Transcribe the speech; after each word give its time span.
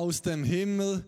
Aus 0.00 0.22
dem 0.22 0.44
Himmel 0.44 1.04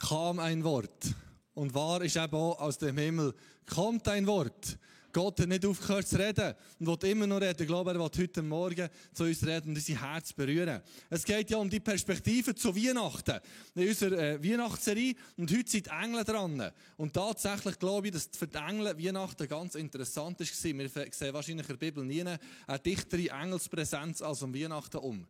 kam 0.00 0.40
ein 0.40 0.64
Wort. 0.64 1.14
Und 1.54 1.72
wahr 1.74 2.02
ist 2.02 2.16
eben 2.16 2.34
auch, 2.34 2.58
aus 2.58 2.76
dem 2.76 2.98
Himmel 2.98 3.32
kommt 3.72 4.08
ein 4.08 4.26
Wort. 4.26 4.80
Gott 5.12 5.38
hat 5.38 5.46
nicht 5.46 5.64
aufgehört 5.64 6.08
zu 6.08 6.18
reden 6.18 6.56
und 6.80 6.88
will 6.88 7.10
immer 7.10 7.28
noch 7.28 7.40
reden. 7.40 7.62
Ich 7.62 7.68
glaube, 7.68 7.92
er 7.92 8.00
will 8.00 8.10
heute 8.18 8.42
Morgen 8.42 8.88
zu 9.14 9.22
uns 9.22 9.46
reden 9.46 9.68
und 9.68 9.76
unser 9.76 10.00
Herz 10.02 10.32
berühren. 10.32 10.82
Es 11.08 11.22
geht 11.22 11.50
ja 11.50 11.58
um 11.58 11.70
die 11.70 11.78
Perspektive 11.78 12.52
zu 12.56 12.74
Weihnachten. 12.74 13.38
In 13.76 13.88
unserer 13.88 14.18
äh, 14.18 14.42
Weihnachtsserie. 14.42 15.14
Und 15.36 15.48
heute 15.52 15.70
sind 15.70 15.86
die 15.86 15.90
Engel 15.90 16.24
dran. 16.24 16.72
Und 16.96 17.14
tatsächlich 17.14 17.78
glaube 17.78 18.08
ich, 18.08 18.12
dass 18.12 18.28
für 18.36 18.48
die 18.48 18.58
Engel 18.58 18.86
Weihnachten 18.98 19.46
ganz 19.46 19.76
interessant 19.76 20.40
war. 20.40 20.46
Wir 20.46 20.88
sehen 21.12 21.32
wahrscheinlich 21.32 21.68
in 21.68 21.78
der 21.78 21.86
Bibel 21.86 22.04
nie 22.04 22.22
eine 22.22 22.40
dichtere 22.84 23.30
Engelspräsenz 23.30 24.20
als 24.20 24.42
um 24.42 24.52
Weihnachten 24.52 24.96
um. 24.96 25.28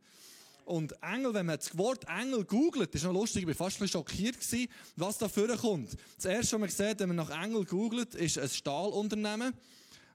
Und 0.67 1.01
Engel, 1.01 1.33
wenn 1.33 1.47
man 1.47 1.59
das 1.59 1.79
Wort 1.79 2.05
Engel 2.09 2.45
googelt, 2.45 2.93
ist 2.93 3.05
noch 3.05 3.13
lustig, 3.13 3.43
ich 3.43 3.47
war 3.47 3.55
fast 3.55 3.81
ein 3.81 3.87
schockiert 3.87 4.37
was 4.97 5.17
da 5.17 5.29
vorkommt. 5.29 5.97
Das 6.17 6.25
erste, 6.25 6.55
was 6.55 6.61
man 6.61 6.69
sieht, 6.89 6.99
wenn 6.99 7.15
man 7.15 7.17
nach 7.19 7.45
Engel 7.45 7.65
googelt, 7.65 8.17
ist 8.17 8.37
ein 8.37 8.49
Stahlunternehmen. 8.49 9.55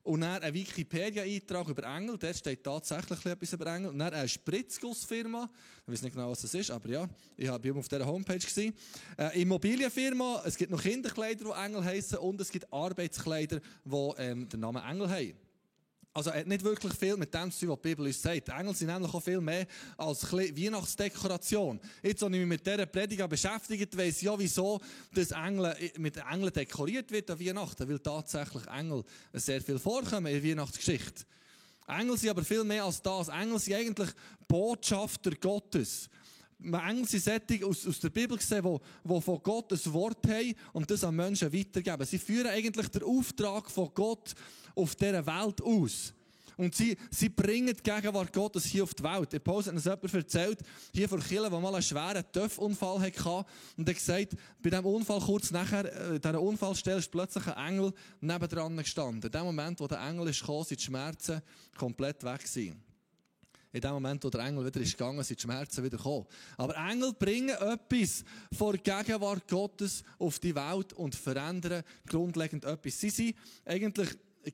Und 0.03 0.21
dann 0.21 0.41
ein 0.41 0.53
Wikipedia-Eintrag 0.53 1.69
über 1.69 1.83
Engel, 1.83 2.17
der 2.17 2.33
steht 2.33 2.65
tatsächlich 2.65 3.25
etwas 3.25 3.53
über 3.53 3.65
Engel. 3.67 3.91
Und 3.91 3.99
dann 3.99 4.13
eine 4.13 4.27
Spritzgussfirma, 4.27 5.49
ich 5.85 5.93
weiß 5.93 6.01
nicht 6.01 6.15
genau, 6.15 6.31
was 6.31 6.41
das 6.41 6.53
ist, 6.53 6.69
aber 6.69 6.89
ja, 6.89 7.07
ich 7.37 7.49
bin 7.59 7.77
auf 7.77 7.87
dieser 7.87 8.05
Homepage 8.05 8.39
gesehen. 8.39 8.73
Eine 9.15 9.31
Immobilienfirma, 9.33 10.43
es 10.45 10.57
gibt 10.57 10.71
noch 10.71 10.81
Kinderkleider, 10.81 11.45
die 11.45 11.65
Engel 11.65 11.85
heißen, 11.85 12.17
und 12.17 12.41
es 12.41 12.51
gibt 12.51 12.73
Arbeitskleider, 12.73 13.61
die 13.85 14.11
ähm, 14.17 14.49
den 14.49 14.59
Namen 14.59 14.83
Engel 14.83 15.09
haben. 15.09 15.50
Also, 16.13 16.29
er 16.29 16.41
hat 16.41 16.47
nicht 16.47 16.63
wirklich 16.63 16.93
viel 16.93 17.15
mit 17.15 17.33
dem 17.33 17.51
zu 17.51 17.61
tun, 17.61 17.69
was 17.69 17.81
die 17.81 17.89
Bibel 17.89 18.05
uns 18.05 18.21
sagt. 18.21 18.49
Engel 18.49 18.75
sind 18.75 18.87
nämlich 18.87 19.13
auch 19.13 19.23
viel 19.23 19.39
mehr 19.39 19.65
als 19.95 20.29
Weihnachtsdekoration. 20.33 21.79
Jetzt, 22.03 22.21
als 22.21 22.33
ich 22.33 22.39
mich 22.39 22.47
mit 22.47 22.67
dieser 22.67 22.85
Predigt 22.85 23.29
beschäftigt, 23.29 23.97
weiss 23.97 24.17
ich 24.17 24.23
ja, 24.23 24.37
wieso 24.37 24.81
dass 25.13 25.31
Engel, 25.31 25.73
mit 25.97 26.17
Engeln 26.17 26.51
dekoriert 26.51 27.09
wird 27.11 27.31
an 27.31 27.39
Weihnachten, 27.39 27.87
weil 27.87 27.99
tatsächlich 27.99 28.67
Engel 28.67 29.05
sehr 29.31 29.61
viel 29.61 29.79
vorkommen 29.79 30.27
in 30.27 30.41
der 30.41 30.51
Weihnachtsgeschichte. 30.51 31.23
Engel 31.87 32.17
sind 32.17 32.29
aber 32.29 32.43
viel 32.43 32.65
mehr 32.65 32.83
als 32.83 33.01
das. 33.01 33.29
Engel 33.29 33.59
sind 33.59 33.75
eigentlich 33.75 34.09
Botschafter 34.49 35.31
Gottes. 35.31 36.09
Engel 36.61 37.07
sind 37.07 37.23
solche 37.23 37.65
aus, 37.65 37.87
aus 37.87 37.99
der 37.99 38.09
Bibel 38.09 38.37
gesehen, 38.37 38.63
die, 38.63 39.09
die 39.09 39.21
von 39.21 39.41
Gott 39.41 39.71
ein 39.71 39.93
Wort 39.93 40.27
haben 40.27 40.55
und 40.73 40.91
das 40.91 41.03
an 41.03 41.15
Menschen 41.15 41.51
weitergeben. 41.51 42.05
Sie 42.05 42.19
führen 42.19 42.47
eigentlich 42.47 42.89
den 42.89 43.03
Auftrag 43.03 43.71
von 43.71 43.89
Gott 43.93 44.35
auf 44.75 44.95
dieser 44.95 45.25
Welt 45.25 45.61
aus. 45.61 46.13
Und 46.57 46.75
sie, 46.75 46.95
sie 47.09 47.29
bringen 47.29 47.75
die 47.75 47.81
Gegenwart 47.81 48.31
Gottes 48.31 48.65
hier 48.65 48.83
auf 48.83 48.93
die 48.93 49.03
Welt. 49.03 49.33
Der 49.33 49.39
Paulus 49.39 49.65
hat 49.65 49.73
uns 49.73 49.85
jemand 49.85 50.13
erzählt, 50.13 50.59
hier 50.93 51.09
vor 51.09 51.19
Kille, 51.19 51.49
der 51.49 51.59
mal 51.59 51.73
einen 51.73 51.81
schweren 51.81 52.23
Töpfunfall 52.31 53.01
hatte. 53.01 53.45
Und 53.77 53.87
er 53.87 53.93
gesagt, 53.95 54.35
bei 54.61 54.69
diesem 54.69 54.85
Unfall 54.85 55.21
kurz 55.21 55.49
nachher, 55.49 55.85
äh, 55.85 56.15
in 56.15 56.21
dieser 56.21 56.41
Unfallstelle 56.41 56.99
ist 56.99 57.11
plötzlich 57.11 57.47
ein 57.47 57.73
Engel 57.73 57.93
nebendran 58.19 58.77
gestanden. 58.77 59.23
In 59.23 59.31
dem 59.31 59.43
Moment, 59.43 59.79
wo 59.79 59.87
der 59.87 60.01
Engel 60.01 60.27
ist 60.27 60.41
gekommen, 60.41 60.65
sind 60.65 60.79
die 60.79 60.85
Schmerzen 60.85 61.41
komplett 61.75 62.23
weg 62.23 62.41
gewesen. 62.41 62.83
In 63.73 63.79
dem 63.79 63.91
Moment, 63.93 64.23
wo 64.23 64.29
der 64.29 64.41
Engel 64.41 64.65
wieder 64.65 64.81
ist 64.81 64.97
gegangen, 64.97 65.23
sind 65.23 65.39
die 65.39 65.43
Schmerzen 65.43 65.83
wieder 65.83 65.97
gekommen. 65.97 66.27
Aber 66.57 66.75
Engel 66.75 67.13
bringen 67.13 67.55
etwas 67.55 68.23
vor 68.55 68.73
Gegenwart 68.73 69.47
Gottes 69.47 70.03
auf 70.19 70.39
die 70.39 70.53
Welt 70.53 70.91
und 70.93 71.15
verändern 71.15 71.83
grundlegend 72.05 72.65
etwas. 72.65 72.99
Sie 72.99 73.09
sind 73.09 73.35
eigentlich 73.65 74.09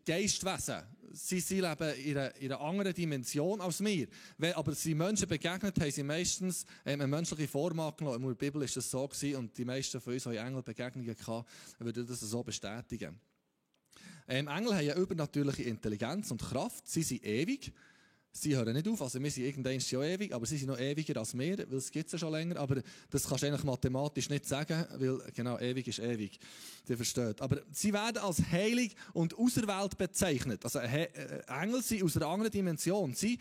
Geistwesen. 0.05 0.83
Sie, 1.13 1.39
sie 1.39 1.61
leben 1.61 1.95
in 1.95 2.17
einer, 2.17 2.35
in 2.35 2.51
einer 2.51 2.61
anderen 2.61 2.93
Dimension 2.93 3.61
als 3.61 3.83
wir. 3.83 4.07
Wenn 4.37 4.53
aber 4.53 4.75
sie 4.75 4.93
Menschen 4.93 5.27
begegnet, 5.27 5.79
haben 5.79 5.91
sie 5.91 6.03
meistens 6.03 6.65
ähm, 6.85 7.01
eine 7.01 7.07
menschliche 7.07 7.47
Form 7.47 7.79
angenommen. 7.79 8.21
In 8.21 8.27
der 8.27 8.35
Bibel 8.35 8.61
ist 8.61 8.77
das 8.77 8.91
so 8.91 9.07
gewesen 9.07 9.37
und 9.37 9.57
die 9.57 9.65
meisten 9.65 10.01
von 10.01 10.13
uns 10.13 10.25
haben 10.25 10.35
Engelbegegnungen 10.35 11.15
gehabt, 11.15 11.49
würden 11.79 12.05
das 12.05 12.19
so 12.19 12.43
bestätigen. 12.43 13.19
Ähm, 14.27 14.47
Engel 14.47 14.73
haben 14.73 14.89
eine 14.89 14.95
übernatürliche 14.95 15.63
Intelligenz 15.63 16.29
und 16.31 16.41
Kraft. 16.41 16.87
Sie 16.87 17.03
sind 17.03 17.23
ewig. 17.25 17.71
Sie 18.39 18.55
hören 18.55 18.73
nicht 18.73 18.87
auf, 18.87 19.01
also 19.01 19.21
wir 19.21 19.31
sind 19.31 19.45
irgendwann 19.45 19.81
schon 19.81 20.03
ewig, 20.03 20.31
aber 20.31 20.45
sie 20.45 20.57
sind 20.57 20.67
noch 20.67 20.79
ewiger 20.79 21.17
als 21.19 21.35
wir, 21.35 21.57
weil 21.57 21.77
es 21.77 21.89
gibt 21.89 22.11
ja 22.11 22.19
schon 22.19 22.31
länger, 22.31 22.57
aber 22.57 22.83
das 23.09 23.27
kannst 23.27 23.41
du 23.41 23.47
eigentlich 23.47 23.63
mathematisch 23.63 24.29
nicht 24.29 24.45
sagen, 24.45 24.85
weil 24.97 25.19
genau, 25.33 25.57
ewig 25.57 25.87
ist 25.87 25.97
ewig. 25.97 26.37
Ihr 26.89 26.97
versteht. 26.97 27.41
Aber 27.41 27.61
sie 27.71 27.93
werden 27.93 28.17
als 28.17 28.41
heilig 28.51 28.95
und 29.13 29.37
auserwählt 29.37 29.97
bezeichnet. 29.97 30.63
Also 30.63 30.79
äh, 30.79 31.07
Engel 31.47 31.81
sind 31.81 32.03
aus 32.03 32.15
einer 32.15 32.27
anderen 32.27 32.51
Dimension. 32.51 33.13
Sie 33.13 33.39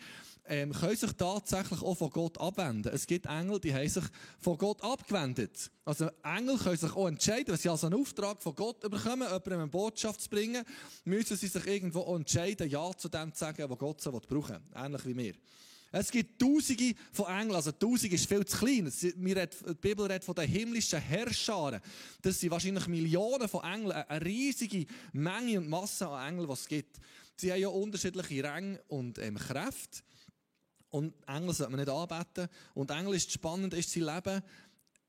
ähm, 0.49 0.71
können 0.71 0.95
sich 0.95 1.11
tatsächlich 1.13 1.81
auch 1.81 1.95
von 1.95 2.09
Gott 2.09 2.37
abwenden. 2.39 2.91
Es 2.93 3.05
gibt 3.05 3.25
Engel, 3.25 3.59
die 3.59 3.73
haben 3.73 3.87
sich 3.87 4.03
von 4.39 4.57
Gott 4.57 4.81
abgewendet. 4.81 5.71
Also 5.85 6.09
Engel 6.23 6.57
können 6.57 6.77
sich 6.77 6.95
auch 6.95 7.07
entscheiden, 7.07 7.47
wenn 7.47 7.57
sie 7.57 7.69
also 7.69 7.87
einen 7.87 7.99
Auftrag 7.99 8.41
von 8.41 8.55
Gott 8.55 8.79
bekommen, 8.79 9.23
jemandem 9.23 9.53
eine 9.53 9.67
Botschaft 9.67 10.21
zu 10.21 10.29
bringen, 10.29 10.63
müssen 11.05 11.37
sie 11.37 11.47
sich 11.47 11.65
irgendwo 11.67 12.15
entscheiden, 12.15 12.69
Ja 12.69 12.91
zu 12.95 13.09
dem 13.09 13.33
zu 13.33 13.39
sagen, 13.39 13.69
was 13.69 13.77
Gott 13.77 14.01
so 14.01 14.11
brauchen 14.11 14.55
will. 14.55 14.61
Ähnlich 14.75 15.05
wie 15.05 15.17
wir. 15.17 15.33
Es 15.91 16.11
gibt 16.11 16.39
Tausende 16.39 16.93
von 17.11 17.27
Engeln, 17.27 17.55
also 17.55 17.71
Tausend 17.71 18.13
ist 18.13 18.27
viel 18.27 18.45
zu 18.45 18.57
klein. 18.57 18.91
Die 19.01 19.73
Bibel 19.81 20.05
redet 20.05 20.23
von 20.23 20.35
den 20.35 20.47
himmlischen 20.47 20.99
Herrscharen. 20.99 21.81
Das 22.21 22.39
sind 22.39 22.51
wahrscheinlich 22.51 22.87
Millionen 22.87 23.47
von 23.47 23.63
Engeln, 23.63 23.91
eine 23.91 24.25
riesige 24.25 24.85
Menge 25.13 25.59
und 25.59 25.69
Masse 25.69 26.07
an 26.07 26.29
Engeln, 26.29 26.47
die 26.47 26.53
es 26.53 26.67
gibt. 26.67 26.97
Sie 27.37 27.51
haben 27.51 27.61
ja 27.61 27.69
unterschiedliche 27.69 28.43
Ränge 28.43 28.81
und 28.87 29.19
ähm, 29.19 29.37
Kräfte. 29.37 30.01
Und 30.89 31.13
Engel 31.27 31.53
sollte 31.53 31.71
man 31.71 31.79
nicht 31.79 31.89
anbeten. 31.89 32.47
Und 32.73 32.91
Engel 32.91 33.15
ist 33.15 33.31
spannend, 33.31 33.73
ist, 33.73 33.91
sie 33.91 34.01
leben 34.01 34.41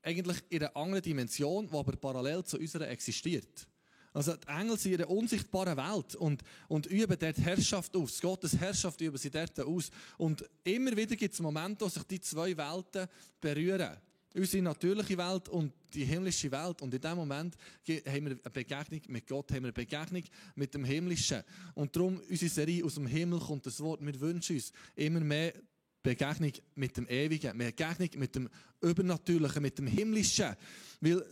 eigentlich 0.01 0.37
in 0.49 0.63
einer 0.63 0.75
anderen 0.75 1.03
Dimension, 1.03 1.67
die 1.67 1.75
aber 1.75 1.95
parallel 1.95 2.43
zu 2.43 2.57
unserer 2.57 2.89
existiert. 2.89 3.67
Also 4.13 4.35
die 4.35 4.47
Engel 4.47 4.77
sind 4.77 4.93
in 4.93 5.01
einer 5.01 5.09
unsichtbaren 5.09 5.77
Welt 5.77 6.15
und, 6.15 6.41
und 6.67 6.87
üben 6.87 7.17
dort 7.19 7.37
Herrschaft 7.37 7.95
aus. 7.95 8.19
Gottes 8.19 8.57
Herrschaft 8.57 8.99
üben 9.01 9.17
sie 9.17 9.29
dort 9.29 9.59
aus. 9.59 9.91
Und 10.17 10.43
immer 10.63 10.95
wieder 10.95 11.15
gibt 11.15 11.33
es 11.33 11.39
Momente, 11.39 11.85
wo 11.85 11.89
sich 11.89 12.03
die 12.03 12.19
zwei 12.19 12.55
Welten 12.57 13.07
berühren. 13.39 13.97
Unsere 14.33 14.63
natürliche 14.63 15.17
Welt 15.17 15.49
und 15.49 15.73
die 15.93 16.05
himmlische 16.05 16.51
Welt. 16.51 16.81
Und 16.81 16.93
in 16.93 17.01
dem 17.01 17.17
Moment 17.17 17.55
haben 17.87 18.25
wir 18.25 18.31
eine 18.31 18.35
Begegnung 18.35 19.01
mit 19.07 19.27
Gott, 19.27 19.51
haben 19.51 19.63
wir 19.63 19.67
eine 19.67 19.73
Begegnung 19.73 20.23
mit 20.55 20.73
dem 20.73 20.83
Himmlischen. 20.83 21.43
Und 21.73 21.95
darum, 21.95 22.19
unsere 22.29 22.51
Serie 22.51 22.85
aus 22.85 22.95
dem 22.95 23.07
Himmel 23.07 23.39
kommt 23.39 23.65
das 23.65 23.79
Wort. 23.79 24.05
Wir 24.05 24.19
wünschen 24.19 24.55
uns 24.55 24.71
immer 24.95 25.19
mehr 25.19 25.53
Begegnung 26.01 26.53
mit 26.75 26.95
dem 26.95 27.07
Ewigen, 27.07 27.57
Begegnung 27.57 28.09
mit 28.17 28.35
dem 28.35 28.49
Übernatürlichen, 28.81 29.61
mit 29.61 29.77
dem 29.77 29.87
Himmlischen. 29.87 30.55
Weil 31.01 31.25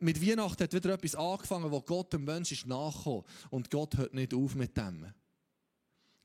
mit 0.00 0.20
Weihnachten 0.20 0.62
hat 0.62 0.72
wieder 0.72 0.94
etwas 0.94 1.14
angefangen, 1.14 1.70
wo 1.70 1.80
Gott 1.80 2.12
dem 2.12 2.24
Menschen 2.24 2.54
ist 2.54 2.66
nachgekommen. 2.66 3.24
Und 3.50 3.70
Gott 3.70 3.96
hört 3.96 4.14
nicht 4.14 4.34
auf 4.34 4.54
mit 4.54 4.76
dem. 4.76 5.12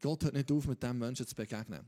Gott 0.02 0.24
hört 0.24 0.34
nicht 0.34 0.52
auf, 0.52 0.68
mit 0.68 0.84
dem 0.84 1.00
Menschen 1.00 1.26
zu 1.26 1.36
begegnen. 1.36 1.88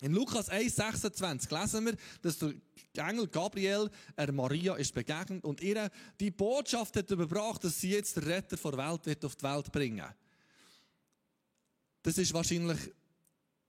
In 0.00 0.12
Lukas 0.12 0.50
1,26 0.50 1.58
lesen 1.58 1.86
wir, 1.86 1.96
dass 2.20 2.38
der 2.38 2.52
Engel 2.96 3.28
Gabriel 3.28 3.88
er 4.16 4.32
Maria 4.32 4.74
ist 4.74 4.92
begegnet 4.92 5.44
und 5.44 5.60
ihr 5.60 5.88
die 6.18 6.32
Botschaft 6.32 6.96
hat 6.96 7.10
überbracht, 7.10 7.62
dass 7.62 7.80
sie 7.80 7.92
jetzt 7.92 8.16
der 8.16 8.26
Retter 8.26 8.56
der 8.56 8.76
Welt 8.76 9.06
wird 9.06 9.24
auf 9.24 9.36
die 9.36 9.44
Welt 9.44 9.70
bringen. 9.70 10.06
Das 12.02 12.18
ist 12.18 12.34
wahrscheinlich 12.34 12.78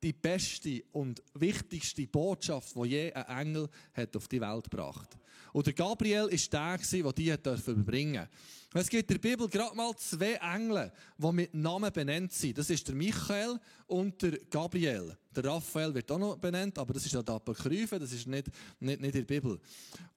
die 0.05 0.13
beste 0.13 0.83
und 0.91 1.23
wichtigste 1.33 2.05
Botschaft, 2.05 2.75
die 2.75 2.89
je 2.89 3.11
ein 3.11 3.47
Engel 3.47 3.67
hat 3.91 4.15
auf 4.15 4.27
die 4.27 4.39
Welt 4.39 4.69
gebracht. 4.69 5.17
Und 5.51 5.65
der 5.65 5.73
Gabriel 5.73 6.27
ist 6.27 6.53
der, 6.53 6.77
der 6.77 7.11
die 7.11 7.31
überbringen 7.31 8.27
durfte. 8.27 8.79
Es 8.79 8.89
gibt 8.89 9.09
in 9.09 9.19
der 9.19 9.29
Bibel 9.29 9.47
gerade 9.47 9.75
mal 9.75 9.95
zwei 9.95 10.33
Engel, 10.33 10.91
die 11.17 11.31
mit 11.31 11.53
Namen 11.55 11.91
benannt 11.91 12.33
sind. 12.33 12.57
Das 12.57 12.69
ist 12.69 12.87
der 12.87 12.93
Michael 12.93 13.59
und 13.87 14.21
der 14.21 14.37
Gabriel. 14.49 15.17
Der 15.35 15.45
Raphael 15.45 15.93
wird 15.93 16.11
auch 16.11 16.19
noch 16.19 16.37
benannt, 16.37 16.77
aber 16.77 16.93
das 16.93 17.05
ist 17.05 17.13
ja 17.13 17.23
der 17.23 17.35
Apokryphe, 17.35 17.97
das 17.97 18.11
ist 18.11 18.27
nicht, 18.27 18.47
nicht, 18.79 19.01
nicht 19.01 19.15
in 19.15 19.25
der 19.25 19.41
Bibel. 19.41 19.59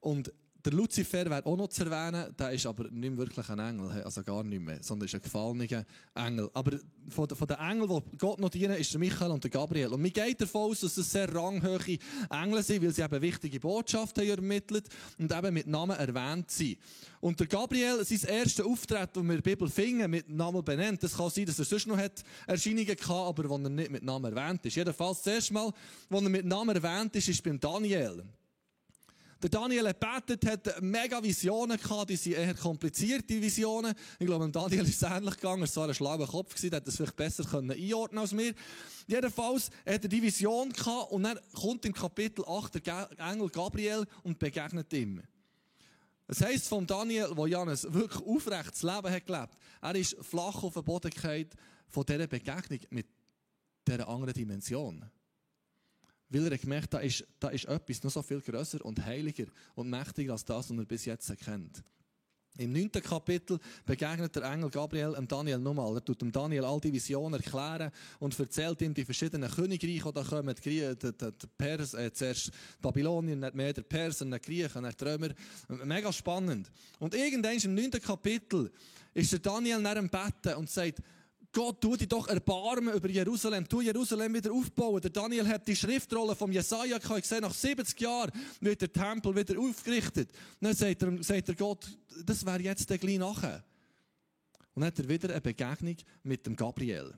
Und 0.01 0.31
der 0.65 0.73
Luzifer 0.73 1.29
wäre 1.29 1.45
auch 1.45 1.55
noch 1.55 1.69
zu 1.69 1.85
erwähnen, 1.85 2.35
der 2.37 2.51
ist 2.51 2.65
aber 2.65 2.89
nicht 2.91 3.15
wirklich 3.15 3.47
ein 3.49 3.59
Engel, 3.59 4.03
also 4.03 4.23
gar 4.23 4.43
nicht 4.43 4.61
mehr, 4.61 4.79
sondern 4.81 5.05
ist 5.05 5.15
ein 5.15 5.21
gefallener 5.21 5.85
Engel. 6.15 6.49
Aber 6.53 6.77
von, 7.09 7.27
den 7.27 7.57
Engeln, 7.57 8.03
die 8.11 8.17
Gott 8.17 8.39
noch 8.39 8.49
dienen, 8.49 8.75
ist 8.75 8.91
der 8.91 8.99
Michael 8.99 9.31
und 9.31 9.43
der 9.43 9.51
Gabriel. 9.51 9.93
Und 9.93 10.01
mir 10.01 10.11
geht 10.11 10.41
davon 10.41 10.71
aus, 10.71 10.81
dass 10.81 10.97
es 10.97 11.11
sehr 11.11 11.33
ranghohe 11.33 11.97
Engel 12.29 12.63
sind, 12.63 12.83
weil 12.83 12.93
sie 12.93 13.01
eben 13.01 13.21
wichtige 13.21 13.59
Botschaften 13.59 14.27
ermittelt 14.27 14.87
und 15.17 15.31
eben 15.31 15.53
mit 15.53 15.67
Namen 15.67 15.97
erwähnt 15.97 16.51
sind. 16.51 16.77
Und 17.21 17.39
der 17.39 17.47
Gabriel, 17.47 18.03
sein 18.03 18.19
erster 18.29 18.65
Auftritt, 18.65 19.15
den 19.15 19.25
wir 19.27 19.35
in 19.35 19.41
der 19.41 19.49
Bibel 19.49 19.69
finden, 19.69 20.11
mit 20.11 20.29
Namen 20.29 20.63
benennt, 20.63 21.03
das 21.03 21.15
kann 21.15 21.29
sein, 21.29 21.45
dass 21.45 21.59
er 21.59 21.65
sonst 21.65 21.87
noch 21.87 21.97
Erscheinungen 22.47 22.85
gehabt, 22.85 23.09
aber 23.09 23.49
wo 23.49 23.55
er 23.55 23.69
nicht 23.69 23.91
mit 23.91 24.03
Namen 24.03 24.35
erwähnt 24.35 24.65
ist. 24.65 24.75
Jedenfalls 24.75 25.21
das 25.21 25.33
erste 25.33 25.53
Mal, 25.53 25.71
wo 26.09 26.17
er 26.17 26.29
mit 26.29 26.45
Namen 26.45 26.75
erwähnt 26.75 27.15
ist, 27.15 27.29
ist 27.29 27.43
beim 27.43 27.59
Daniel. 27.59 28.23
Der 29.41 29.49
Daniel 29.49 29.87
hat 29.87 29.99
betet, 30.01 30.45
hat 30.45 30.81
mega 30.81 31.23
Visionen 31.23 31.77
gehabt, 31.77 32.09
die 32.09 32.17
sind 32.17 32.33
eher 32.33 32.53
komplizierte 32.53 33.41
Visionen. 33.41 33.93
Ich 34.19 34.25
glaube, 34.25 34.49
Daniel 34.49 34.83
ist 34.83 35.01
es 35.01 35.09
ähnlich 35.09 35.35
gegangen, 35.35 35.63
er 35.63 35.75
war 35.77 35.87
ein 35.87 35.93
schlauer 35.93 36.27
Kopf, 36.27 36.55
gewesen, 36.55 36.75
hat 36.75 36.85
das 36.85 36.97
vielleicht 36.97 37.15
besser 37.15 37.45
können 37.45 37.71
einordnen 37.71 38.19
als 38.19 38.33
mir. 38.33 38.53
Jedenfalls 39.07 39.69
hat 39.85 40.03
er 40.03 40.09
die 40.09 40.21
Vision 40.21 40.73
gehabt 40.73 41.11
und 41.11 41.23
dann 41.23 41.39
kommt 41.53 41.85
im 41.85 41.93
Kapitel 41.93 42.43
8 42.45 42.85
der 42.85 43.09
Engel 43.17 43.49
Gabriel 43.49 44.05
und 44.23 44.39
begegnet 44.39 44.91
ihm. 44.91 45.21
Es 46.27 46.41
heisst 46.41 46.67
von 46.67 46.85
Daniel, 46.85 47.29
wo 47.33 47.45
Janis 47.45 47.87
wirklich 47.89 48.21
aufrechtes 48.27 48.83
Leben 48.83 49.09
hat 49.09 49.25
gelebt, 49.25 49.57
er 49.81 49.95
ist 49.95 50.17
flach 50.21 50.63
auf 50.63 50.73
den 50.73 50.83
Boden 50.83 51.11
von 51.87 52.05
dieser 52.05 52.27
Begegnung 52.27 52.79
mit 52.89 53.07
dieser 53.87 54.07
anderen 54.09 54.33
Dimension. 54.33 55.09
Weil 56.29 56.51
er 56.51 56.57
gemerkt 56.57 56.93
hat, 56.93 56.93
da 56.93 56.99
ist, 56.99 57.25
da 57.39 57.49
ist 57.49 57.65
etwas 57.65 58.03
noch 58.03 58.11
so 58.11 58.21
viel 58.21 58.41
grösser 58.41 58.83
und 58.85 59.03
heiliger 59.03 59.45
und 59.75 59.89
mächtiger 59.89 60.33
als 60.33 60.45
das, 60.45 60.69
was 60.69 60.77
er 60.77 60.85
bis 60.85 61.05
jetzt 61.05 61.35
kennt. 61.39 61.83
Im 62.59 62.73
neunten 62.73 63.01
Kapitel 63.01 63.57
begegnet 63.85 64.35
der 64.35 64.43
Engel 64.43 64.69
Gabriel 64.69 65.13
dem 65.13 65.27
Daniel 65.27 65.59
nochmal. 65.59 65.95
Er 65.95 66.03
tut 66.03 66.21
dem 66.21 66.31
Daniel 66.31 66.65
all 66.65 66.81
die 66.81 66.91
Visionen 66.91 67.39
erklären 67.39 67.89
und 68.19 68.37
erzählt 68.37 68.81
ihm 68.81 68.93
die 68.93 69.05
verschiedenen 69.05 69.49
Königreiche, 69.49 70.03
die 70.03 70.13
da 70.13 70.23
kommen. 70.23 70.53
Die, 70.65 70.95
die, 70.95 71.11
die, 71.13 71.47
Pers, 71.57 71.93
äh, 71.93 72.11
zuerst 72.11 72.51
Babylonien, 72.81 73.39
nicht 73.39 73.55
mehr 73.55 73.71
der 73.71 73.83
Persen, 73.83 74.29
der 74.29 74.41
Griechen, 74.41 74.83
der 74.83 74.97
Trömer. 74.97 75.29
Mega 75.69 76.11
spannend. 76.11 76.69
Und 76.99 77.15
irgendwann 77.15 77.57
im 77.57 77.75
neunten 77.75 78.01
Kapitel 78.01 78.69
ist 79.13 79.31
der 79.31 79.39
Daniel 79.39 79.79
nach 79.79 79.93
dem 79.93 80.09
Betten 80.09 80.55
und 80.55 80.69
sagt, 80.69 80.99
Gott, 81.51 81.81
tu 81.81 81.95
dich 81.95 82.07
doch 82.07 82.27
erbarmen 82.27 82.93
über 82.93 83.09
Jerusalem, 83.09 83.67
tu 83.67 83.81
Jerusalem 83.81 84.33
wieder 84.35 84.51
aufbauen. 84.51 85.01
Der 85.01 85.09
Daniel 85.09 85.47
hat 85.47 85.67
die 85.67 85.75
Schriftrolle 85.75 86.35
vom 86.35 86.51
Jesaja 86.51 86.99
gesehen, 86.99 87.41
nach 87.41 87.53
70 87.53 87.99
Jahren 87.99 88.31
wird 88.61 88.81
der 88.81 88.93
Tempel 88.93 89.35
wieder 89.35 89.59
aufgerichtet. 89.59 90.31
dann 90.61 90.75
sagt 90.75 91.01
er, 91.01 91.23
sagt 91.23 91.49
er 91.49 91.55
Gott, 91.55 91.87
das 92.23 92.45
wäre 92.45 92.61
jetzt 92.61 92.89
der 92.89 92.99
gleich 92.99 93.17
nachher. 93.17 93.63
Und 94.75 94.81
dann 94.81 94.87
hat 94.87 94.99
er 94.99 95.09
wieder 95.09 95.29
eine 95.31 95.41
Begegnung 95.41 95.97
mit 96.21 96.45
dem 96.45 96.55
Gabriel. 96.55 97.15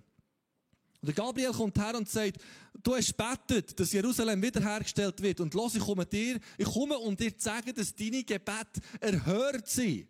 Und 1.01 1.07
der 1.07 1.13
Gabriel 1.13 1.51
kommt 1.51 1.77
her 1.77 1.95
und 1.95 2.07
sagt, 2.07 2.37
du 2.81 2.95
hast 2.95 3.17
betet, 3.17 3.77
dass 3.79 3.91
Jerusalem 3.91 4.41
wiederhergestellt 4.41 5.21
wird. 5.21 5.41
Und 5.41 5.53
los, 5.55 5.75
ich 5.75 5.83
komme 5.83 6.05
dir, 6.05 6.39
ich 6.57 6.65
komme 6.65 6.97
um 6.97 7.17
dir 7.17 7.33
sagen, 7.37 7.73
dass 7.75 7.93
deine 7.93 8.23
Gebet 8.23 8.67
erhört 8.99 9.67
sind. 9.67 10.07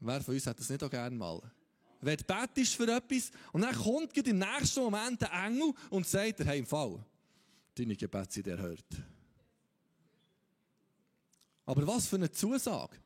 Wer 0.00 0.20
von 0.22 0.34
uns 0.34 0.46
hat 0.46 0.58
das 0.58 0.70
nicht 0.70 0.82
auch 0.82 0.90
gerne 0.90 1.16
mal? 1.16 1.42
Wenn 2.00 2.16
du 2.16 2.24
betest 2.24 2.74
für 2.74 2.88
etwas 2.94 3.30
und 3.52 3.62
dann 3.62 3.74
kommt 3.74 4.16
im 4.16 4.38
nächsten 4.38 4.80
Moment 4.80 5.20
der 5.20 5.32
Engel 5.32 5.72
und 5.90 6.06
sagt 6.06 6.40
dir, 6.40 6.44
hey, 6.44 6.58
im 6.58 6.66
Fall, 6.66 7.04
deine 7.74 7.96
Gebete 7.96 8.32
sind 8.32 8.46
erhört. 8.46 8.86
Aber 11.66 11.86
was 11.86 12.06
für 12.06 12.16
eine 12.16 12.30
Zusage. 12.30 12.96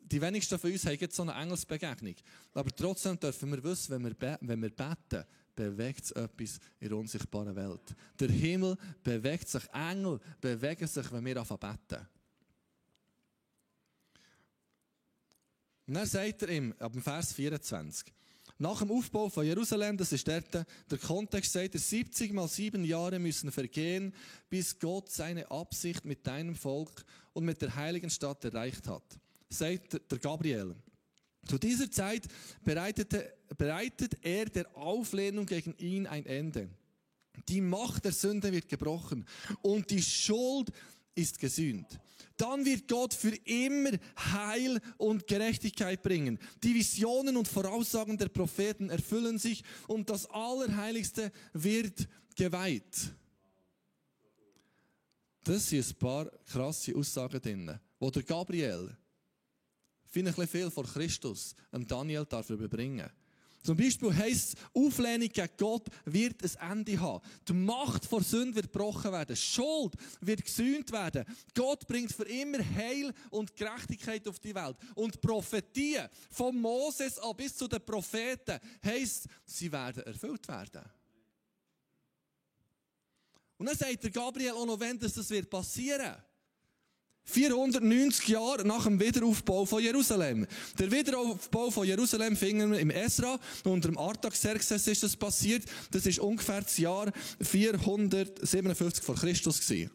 Die 0.00 0.20
wenigsten 0.20 0.58
von 0.58 0.72
uns 0.72 0.84
haben 0.84 0.98
jetzt 0.98 1.14
so 1.14 1.22
eine 1.22 1.32
Engelsbegegnung. 1.34 2.16
Aber 2.52 2.70
trotzdem 2.70 3.18
dürfen 3.18 3.50
wir 3.52 3.62
wissen, 3.62 3.92
wenn 3.92 4.04
wir, 4.04 4.38
wenn 4.40 4.60
wir 4.60 4.70
beten, 4.70 5.24
bewegt 5.54 6.04
sich 6.04 6.16
etwas 6.16 6.58
in 6.80 6.88
der 6.88 6.98
unsichtbaren 6.98 7.54
Welt. 7.54 7.94
Der 8.18 8.28
Himmel 8.28 8.76
bewegt 9.02 9.48
sich, 9.48 9.62
Engel 9.72 10.18
bewegen 10.40 10.86
sich, 10.86 11.12
wenn 11.12 11.24
wir 11.24 11.36
anfangen 11.36 11.60
beten. 11.60 12.06
Und 15.86 15.94
dann 15.94 16.06
sagt 16.06 16.42
er 16.42 16.48
ihm, 16.50 16.74
ab 16.78 16.92
dem 16.92 17.02
Vers 17.02 17.32
24, 17.32 18.12
nach 18.60 18.80
dem 18.80 18.90
Aufbau 18.90 19.30
von 19.30 19.46
Jerusalem, 19.46 19.96
das 19.96 20.12
ist 20.12 20.28
dort, 20.28 20.52
der 20.52 20.98
Kontext 20.98 21.52
sagt, 21.52 21.78
70 21.78 22.32
mal 22.34 22.46
sieben 22.46 22.84
Jahre 22.84 23.18
müssen 23.18 23.50
vergehen, 23.50 24.14
bis 24.50 24.78
Gott 24.78 25.10
seine 25.10 25.50
Absicht 25.50 26.04
mit 26.04 26.26
deinem 26.26 26.54
Volk 26.54 27.04
und 27.32 27.46
mit 27.46 27.62
der 27.62 27.74
heiligen 27.74 28.10
Stadt 28.10 28.44
erreicht 28.44 28.86
hat. 28.86 29.02
Sagt 29.48 29.98
der 30.10 30.18
Gabriel. 30.18 30.76
Zu 31.46 31.56
dieser 31.56 31.90
Zeit 31.90 32.28
bereitet 32.62 34.18
er 34.20 34.44
der 34.44 34.76
Auflehnung 34.76 35.46
gegen 35.46 35.74
ihn 35.78 36.06
ein 36.06 36.26
Ende. 36.26 36.68
Die 37.48 37.62
Macht 37.62 38.04
der 38.04 38.12
Sünde 38.12 38.52
wird 38.52 38.68
gebrochen 38.68 39.24
und 39.62 39.90
die 39.90 40.02
Schuld 40.02 40.70
ist 41.14 41.38
gesühnt 41.38 42.00
dann 42.40 42.64
wird 42.64 42.88
Gott 42.88 43.12
für 43.12 43.34
immer 43.44 43.90
Heil 44.16 44.80
und 44.96 45.26
Gerechtigkeit 45.26 46.02
bringen. 46.02 46.38
Die 46.62 46.74
Visionen 46.74 47.36
und 47.36 47.46
Voraussagen 47.46 48.16
der 48.16 48.28
Propheten 48.28 48.88
erfüllen 48.88 49.38
sich 49.38 49.62
und 49.88 50.08
das 50.08 50.24
Allerheiligste 50.30 51.32
wird 51.52 52.08
geweiht. 52.34 53.12
Das 55.44 55.68
sind 55.68 55.86
ein 55.86 55.98
paar 55.98 56.30
krasse 56.46 56.96
Aussagen 56.96 57.40
drin, 57.42 57.78
wo 57.98 58.10
der 58.10 58.22
Gabriel, 58.22 58.96
finde 60.06 60.30
ich 60.30 60.38
ein 60.38 60.42
bisschen 60.42 60.62
viel 60.62 60.70
vor 60.70 60.84
Christus, 60.84 61.54
Daniel 61.72 62.24
darf 62.24 62.48
überbringen. 62.48 63.10
Zum 63.62 63.76
Beispiel 63.76 64.14
heisst 64.14 64.54
es, 64.54 64.64
Auflehnung 64.72 65.28
gegen 65.28 65.48
Gott 65.58 65.86
wird 66.06 66.42
ein 66.42 66.78
Ende 66.78 66.98
haben. 66.98 67.24
Die 67.46 67.52
Macht 67.52 68.06
vor 68.06 68.22
Sünde 68.22 68.56
wird 68.56 68.72
gebrochen 68.72 69.12
werden. 69.12 69.36
Schuld 69.36 69.94
wird 70.20 70.44
gesühnt 70.44 70.90
werden. 70.92 71.24
Gott 71.54 71.86
bringt 71.86 72.12
für 72.12 72.24
immer 72.24 72.58
Heil 72.58 73.12
und 73.30 73.54
Gerechtigkeit 73.54 74.26
auf 74.26 74.38
die 74.38 74.54
Welt. 74.54 74.76
Und 74.94 75.20
Prophetie 75.20 76.00
von 76.30 76.58
Moses 76.58 77.18
an 77.18 77.36
bis 77.36 77.54
zu 77.54 77.68
den 77.68 77.84
Propheten 77.84 78.58
heisst, 78.82 79.26
sie 79.44 79.70
werden 79.70 80.04
erfüllt 80.04 80.48
werden. 80.48 80.82
Und 83.58 83.66
dann 83.66 83.76
sagt 83.76 84.02
der 84.02 84.10
Gabriel 84.10 84.52
auch 84.52 84.64
noch, 84.64 84.80
wenn 84.80 84.98
das, 84.98 85.12
das 85.12 85.28
wird 85.28 85.50
passieren. 85.50 86.16
490 87.30 88.28
Jahre 88.28 88.66
nach 88.66 88.84
dem 88.84 88.98
Wiederaufbau 89.00 89.64
von 89.64 89.82
Jerusalem. 89.82 90.46
Der 90.78 90.90
Wiederaufbau 90.90 91.70
von 91.70 91.86
Jerusalem 91.86 92.36
finden 92.36 92.72
wir 92.72 92.80
im 92.80 92.90
Esra. 92.90 93.38
Unter 93.64 93.88
dem 93.88 93.98
Artaxerxes 93.98 94.86
ist 94.86 95.02
das 95.02 95.16
passiert. 95.16 95.64
Das 95.90 96.06
ist 96.06 96.18
ungefähr 96.18 96.62
das 96.62 96.76
Jahr 96.78 97.12
457 97.40 99.04
vor 99.04 99.14
Christus 99.14 99.60
gewesen. 99.60 99.90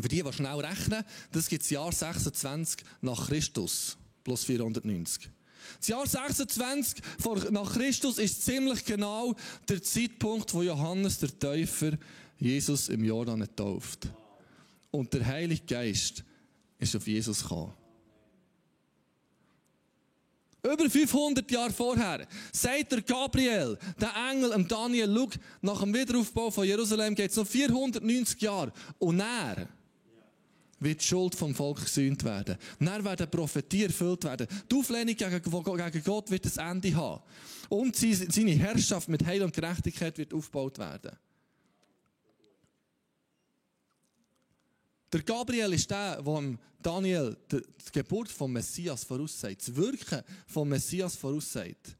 Für 0.00 0.08
die, 0.08 0.22
die 0.22 0.32
schnell 0.32 0.58
rechnen, 0.58 1.04
das 1.32 1.48
gibt 1.48 1.62
das 1.62 1.70
Jahr 1.70 1.92
26 1.92 2.80
nach 3.02 3.28
Christus. 3.28 3.96
Plus 4.24 4.44
490. 4.44 5.30
Das 5.78 5.88
Jahr 5.88 6.06
26 6.06 7.02
nach 7.50 7.72
Christus 7.74 8.18
ist 8.18 8.44
ziemlich 8.44 8.84
genau 8.84 9.34
der 9.68 9.82
Zeitpunkt, 9.82 10.52
wo 10.54 10.62
Johannes 10.62 11.18
der 11.18 11.38
Täufer 11.38 11.92
Jesus 12.38 12.88
im 12.88 13.04
Jordan 13.04 13.46
tauft. 13.54 14.08
Und 14.92 15.12
der 15.12 15.26
Heilige 15.26 15.64
Geist 15.64 16.22
ist 16.78 16.94
auf 16.94 17.06
Jesus 17.06 17.42
gekommen. 17.42 17.72
Über 20.64 20.88
500 20.88 21.50
Jahre 21.50 21.72
vorher 21.72 22.28
sagt 22.52 22.92
der 22.92 23.02
Gabriel, 23.02 23.76
der 24.00 24.12
Engel, 24.30 24.50
dem 24.50 24.68
Daniel, 24.68 25.12
schau, 25.12 25.30
nach 25.60 25.80
dem 25.80 25.92
Wiederaufbau 25.92 26.52
von 26.52 26.64
Jerusalem 26.64 27.16
geht 27.16 27.32
es 27.32 27.36
noch 27.36 27.46
490 27.46 28.40
Jahre. 28.40 28.72
Und 28.98 29.18
er 29.18 29.68
wird 30.78 31.00
die 31.00 31.04
Schuld 31.04 31.34
vom 31.34 31.54
Volk 31.54 31.82
gesühnt 31.82 32.22
werden. 32.22 32.56
Dann 32.78 33.04
werden 33.04 33.30
Prophetie 33.30 33.84
erfüllt 33.84 34.22
werden. 34.22 34.46
Die 34.70 34.76
Auflehnung 34.76 35.16
gegen, 35.16 35.42
gegen 35.42 36.04
Gott 36.04 36.30
wird 36.30 36.58
ein 36.58 36.70
Ende 36.70 36.94
haben. 36.94 37.22
Und 37.68 37.96
seine 37.96 38.52
Herrschaft 38.52 39.08
mit 39.08 39.24
Heil 39.24 39.42
und 39.42 39.54
Gerechtigkeit 39.54 40.16
wird 40.18 40.32
aufgebaut 40.32 40.78
werden. 40.78 41.16
Der 45.12 45.22
Gabriel 45.22 45.72
ist 45.74 45.90
der, 45.90 46.22
der 46.22 46.58
Daniel 46.80 47.36
die 47.50 47.62
Geburt 47.92 48.30
vom 48.30 48.52
Messias 48.52 49.04
voraussagt, 49.04 49.60
das 49.60 49.76
Wirken 49.76 50.22
vom 50.46 50.68
Messias 50.68 51.16
voraussagt. 51.16 51.96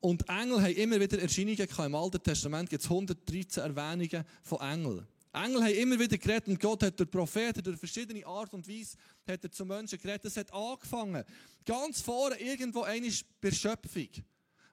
Und 0.00 0.28
Engel 0.28 0.60
haben 0.60 0.74
immer 0.74 1.00
wieder 1.00 1.20
Erscheinungen 1.20 1.56
gehabt. 1.56 1.86
Im 1.86 1.94
Alten 1.94 2.22
Testament 2.22 2.68
gibt 2.68 2.82
es 2.82 2.90
113 2.90 3.62
Erwähnungen 3.62 4.24
von 4.42 4.60
Engeln. 4.60 5.06
Engel 5.32 5.62
haben 5.62 5.74
immer 5.74 5.98
wieder 5.98 6.18
geredet 6.18 6.48
und 6.48 6.60
Gott 6.60 6.82
hat 6.82 6.98
durch 6.98 7.10
Propheten, 7.10 7.62
durch 7.62 7.78
verschiedene 7.78 8.26
Art 8.26 8.52
und 8.52 8.68
Weise, 8.68 8.96
hat 9.26 9.42
er 9.42 9.50
zu 9.50 9.64
Menschen 9.64 9.98
geredet. 9.98 10.24
Das 10.24 10.36
hat 10.36 10.52
angefangen. 10.52 11.24
Ganz 11.64 12.00
vorne 12.00 12.38
irgendwo 12.40 12.82
eine 12.82 13.10
bei 13.40 13.50
Schöpfung. 13.50 14.08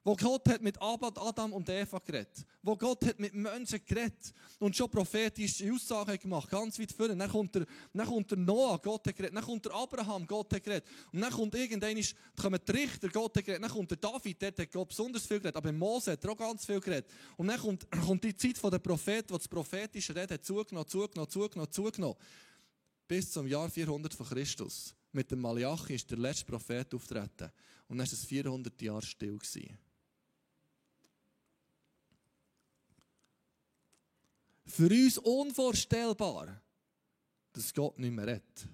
Wo 0.04 0.16
Gott 0.16 0.48
hat 0.48 0.60
mit 0.62 0.76
Adam 0.82 1.52
und 1.52 1.68
Eva 1.68 1.98
geredet. 2.00 2.44
Wo 2.60 2.76
Gott 2.76 3.04
hat 3.06 3.20
mit 3.20 3.32
Menschen 3.34 3.80
geredet. 3.86 4.34
Und 4.58 4.76
schon 4.76 4.90
prophetische 4.90 5.72
Aussagen 5.72 6.18
gemacht. 6.18 6.50
Ganz 6.50 6.76
weit 6.80 6.90
vorne. 6.90 7.16
Dann 7.16 7.30
kommt 7.30 7.54
der, 7.54 7.66
dann 7.92 8.06
kommt 8.08 8.28
der 8.28 8.38
Noah, 8.38 8.80
Gott 8.80 9.06
hat 9.06 9.14
geredet. 9.14 9.36
Dann 9.36 9.44
kommt 9.44 9.64
der 9.64 9.72
Abraham, 9.72 10.26
Gott 10.26 10.52
hat 10.52 10.64
geredet. 10.64 10.88
Und 11.12 11.20
dann 11.20 11.32
kommt 11.32 11.54
irgendwann, 11.54 12.02
kommen 12.36 12.60
die 12.66 12.72
Richter, 12.72 13.08
Gott 13.10 13.36
hat 13.36 13.44
geredet. 13.44 13.62
Dann 13.62 13.70
kommt 13.70 13.90
der 13.92 13.98
David, 13.98 14.42
der 14.42 14.52
hat 14.58 14.72
Gott 14.72 14.88
besonders 14.88 15.24
viel 15.24 15.38
geredet. 15.38 15.56
Aber 15.56 15.70
Mose 15.70 16.12
hat 16.12 16.26
auch 16.26 16.36
ganz 16.36 16.66
viel 16.66 16.80
geredet. 16.80 17.08
Und 17.36 17.46
dann 17.46 17.60
kommt, 17.60 17.88
kommt 18.04 18.24
die 18.24 18.34
Zeit 18.34 18.60
der 18.72 18.78
Propheten, 18.80 19.30
wo 19.30 19.38
das 19.38 19.46
prophetische 19.46 20.16
Reden 20.16 20.34
hat 20.34 20.44
zugenommen, 20.44 20.88
zugenommen, 20.88 21.30
zugenommen, 21.30 21.70
zugenommen. 21.70 22.16
Bis 23.06 23.30
zum 23.30 23.46
Jahr 23.46 23.70
400 23.70 24.12
von 24.12 24.26
Christus. 24.26 24.96
Mit 25.12 25.30
dem 25.30 25.40
Malachi 25.40 25.94
ist 25.94 26.10
der 26.10 26.18
letzte 26.18 26.44
Prophet 26.46 26.92
auftreten. 26.92 27.52
Und 27.86 27.98
dann 27.98 28.06
war 28.06 28.12
es 28.12 28.24
400 28.24 28.82
Jahre 28.82 29.02
still. 29.02 29.38
Gewesen. 29.38 29.78
Für 34.72 34.88
uns 34.88 35.18
unvorstellbar. 35.18 36.62
dass 37.52 37.74
Gott 37.74 37.98
nicht 37.98 38.10
mehr 38.10 38.26
redet. 38.26 38.66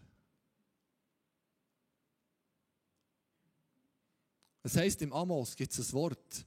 Es 4.62 4.76
heißt 4.76 5.02
im 5.02 5.12
Amos 5.12 5.56
gibt 5.56 5.72
es 5.72 5.88
ein 5.88 5.92
Wort, 5.94 6.46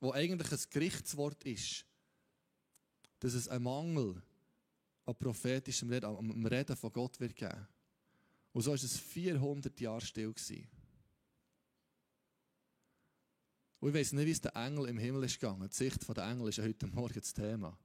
wo 0.00 0.12
eigentlich 0.12 0.50
ein 0.50 0.70
Gerichtswort 0.70 1.44
ist, 1.44 1.84
dass 3.18 3.34
es 3.34 3.48
einen 3.48 3.64
Mangel 3.64 4.22
an 5.04 5.14
prophetischem 5.14 5.90
Reden, 5.90 6.06
am 6.06 6.46
Reden 6.46 6.74
von 6.74 6.90
Gott 6.90 7.20
wird 7.20 7.36
geben. 7.36 7.68
Und 8.54 8.62
so 8.62 8.70
war 8.70 8.76
es 8.76 8.98
400 8.98 9.78
Jahre 9.78 10.00
still. 10.00 10.32
Gewesen. 10.32 10.66
Und 13.80 13.90
ich 13.90 13.94
weiß 13.94 14.12
nicht, 14.12 14.26
wie 14.26 14.30
es 14.30 14.40
der 14.40 14.56
Engel 14.56 14.88
im 14.88 14.96
Himmel 14.96 15.24
ist 15.24 15.38
gegangen. 15.38 15.68
Die 15.68 15.76
Sicht 15.76 16.16
der 16.16 16.24
Engel 16.24 16.48
ist 16.48 16.56
ja 16.56 16.64
heute 16.64 16.86
Morgen 16.86 17.20
das 17.20 17.34
Thema. 17.34 17.76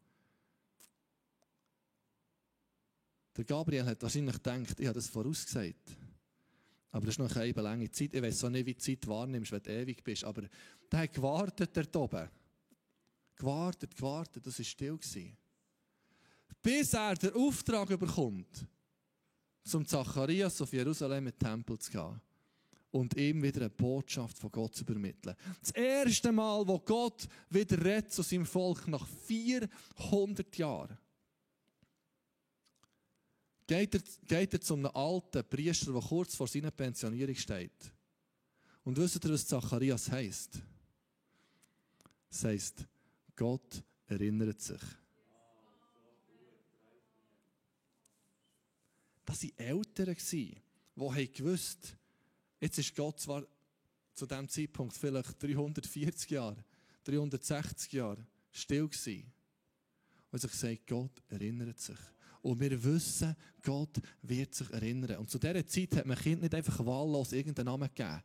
Der 3.41 3.57
Gabriel 3.57 3.86
hat 3.88 4.03
wahrscheinlich 4.03 4.36
gedacht, 4.36 4.79
ich 4.79 4.86
habe 4.86 4.93
das 4.93 5.07
vorausgesagt. 5.07 5.98
Aber 6.91 7.07
das 7.07 7.15
ist 7.15 7.17
noch 7.17 7.36
eine 7.36 7.51
lange 7.53 7.89
Zeit. 7.89 8.13
Ich 8.13 8.21
weiß 8.21 8.43
auch 8.43 8.51
nicht, 8.51 8.67
wie 8.67 8.75
die 8.75 8.79
Zeit 8.79 9.07
wahrnimmst, 9.07 9.51
wenn 9.51 9.63
du 9.63 9.71
ewig 9.71 10.03
bist. 10.03 10.24
Aber 10.24 10.43
der 10.91 11.00
hat 11.00 11.12
gewartet 11.12 11.75
dort 11.75 11.95
oben. 11.95 12.29
Gewartet, 13.36 13.95
gewartet, 13.95 14.45
das 14.45 14.60
war 14.60 14.63
still. 14.65 14.95
Gewesen. 14.95 15.36
Bis 16.62 16.93
er 16.93 17.15
den 17.15 17.33
Auftrag 17.33 17.88
bekommt, 17.98 18.67
zum 19.63 19.88
Zacharias 19.88 20.62
auf 20.62 20.71
Jerusalem 20.71 21.25
in 21.25 21.33
den 21.33 21.39
Tempel 21.39 21.79
zu 21.79 21.89
gehen 21.89 22.21
und 22.91 23.17
ihm 23.17 23.41
wieder 23.41 23.62
eine 23.62 23.69
Botschaft 23.71 24.38
von 24.38 24.51
Gott 24.51 24.75
zu 24.75 24.83
übermitteln. 24.83 25.36
Das 25.62 25.71
erste 25.71 26.31
Mal, 26.31 26.67
wo 26.67 26.77
Gott 26.77 27.27
wieder 27.50 27.83
redet 27.83 28.13
zu 28.13 28.21
seinem 28.21 28.45
Volk 28.45 28.88
nach 28.88 29.07
400 29.07 30.55
Jahren 30.55 30.95
geht 33.72 33.96
er, 33.96 34.01
geht 34.28 34.54
er 34.54 34.60
zu 34.60 34.74
einem 34.74 34.88
alten 34.88 35.46
Priester, 35.46 35.94
der 35.94 36.01
kurz 36.01 36.36
vor 36.36 36.46
seiner 36.46 36.72
Pensionierung 36.72 37.36
steht. 37.36 37.94
Und 38.84 38.98
wisst 38.98 39.24
ihr, 39.24 39.32
was 39.32 39.48
Zacharias 39.48 40.12
heisst? 40.12 40.60
Es 42.30 42.44
heisst, 42.44 42.86
Gott 43.34 43.82
erinnert 44.08 44.60
sich. 44.60 44.82
Das 49.24 49.42
waren 49.42 49.58
Eltern, 49.58 50.18
die 50.32 51.32
gewusst 51.32 51.96
jetzt 52.60 52.78
ist 52.78 52.94
Gott 52.94 53.22
zwar 53.22 53.48
zu 54.13 54.25
diesem 54.25 54.50
Zeitpunkt 54.50 54.98
vielleicht 54.98 55.42
340 55.42 56.30
Jahre, 56.30 56.62
360 57.06 57.94
Jahre 57.94 58.28
still 58.51 58.90
gewesen. 58.90 59.32
Und 60.30 60.40
sich 60.40 60.51
sagt, 60.51 60.88
Gott 60.88 61.22
erinnert 61.30 61.80
sich. 61.80 61.98
Und 62.41 62.60
wir 62.60 62.83
wissen, 62.83 63.36
Gott 63.62 64.01
wird 64.21 64.55
sich 64.55 64.69
erinnern. 64.71 65.17
Und 65.17 65.29
zu 65.29 65.38
dieser 65.38 65.65
Zeit 65.65 65.95
hat 65.95 66.05
man 66.05 66.17
Kind 66.17 66.41
nicht 66.41 66.55
einfach 66.55 66.86
wahllos 66.86 67.33
irgendeinen 67.33 67.65
Namen 67.65 67.89
gegeben 67.93 68.21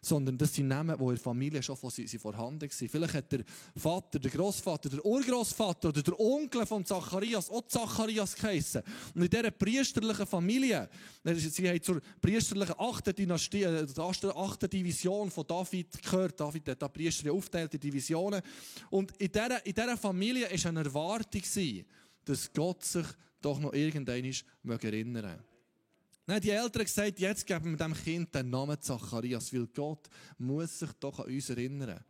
sondern 0.00 0.38
das 0.38 0.54
sind 0.54 0.68
Namen, 0.68 0.96
die 0.96 1.02
in 1.02 1.08
der 1.10 1.18
Familie 1.18 1.62
schon 1.62 1.76
von, 1.76 1.90
sind 1.90 2.08
vorhanden 2.20 2.62
waren. 2.62 2.88
Vielleicht 2.88 3.14
hat 3.14 3.32
der 3.32 3.44
Vater, 3.76 4.18
der 4.18 4.30
Großvater, 4.30 4.88
der 4.88 5.04
Urgroßvater 5.04 5.88
oder 5.88 6.02
der 6.02 6.20
Onkel 6.20 6.66
von 6.66 6.84
Zacharias 6.84 7.50
auch 7.50 7.66
Zacharias 7.66 8.34
geheissen. 8.34 8.82
Und 9.14 9.22
in 9.22 9.30
dieser 9.30 9.50
priesterlichen 9.50 10.26
Familie, 10.26 10.88
sie 11.24 11.68
haben 11.68 11.82
zur 11.82 12.00
priesterlichen 12.20 12.74
achten 12.78 13.14
Dynastie, 13.14 13.62
äh, 13.62 13.86
der 13.86 14.36
achten 14.36 14.70
Division 14.70 15.30
von 15.30 15.46
David 15.46 16.02
gehört. 16.02 16.38
David 16.38 16.68
hat 16.68 16.82
da 16.82 16.88
Priester 16.88 17.32
aufteilt 17.32 17.74
in 17.74 17.80
Divisionen. 17.80 18.42
Und 18.90 19.12
in 19.18 19.30
dieser, 19.32 19.64
in 19.66 19.74
dieser 19.74 19.96
Familie 19.96 20.48
war 20.48 20.66
eine 20.68 20.84
Erwartung, 20.84 21.42
dass 22.24 22.52
Gott 22.52 22.84
sich 22.84 23.06
doch 23.40 23.58
noch 23.58 23.72
irgendwann 23.72 24.24
erinnern. 24.82 25.44
Dann 26.26 26.40
die 26.42 26.50
Eltern 26.50 26.84
gesagt, 26.84 27.20
jetzt 27.20 27.46
geben 27.46 27.70
wir 27.70 27.76
dem 27.78 27.94
Kind 27.94 28.34
den 28.34 28.50
Namen 28.50 28.80
Zacharias, 28.80 29.52
weil 29.52 29.66
Gott 29.68 30.10
muss 30.36 30.78
sich 30.78 30.92
doch 31.00 31.20
an 31.20 31.26
uns 31.26 31.48
erinnern. 31.48 32.04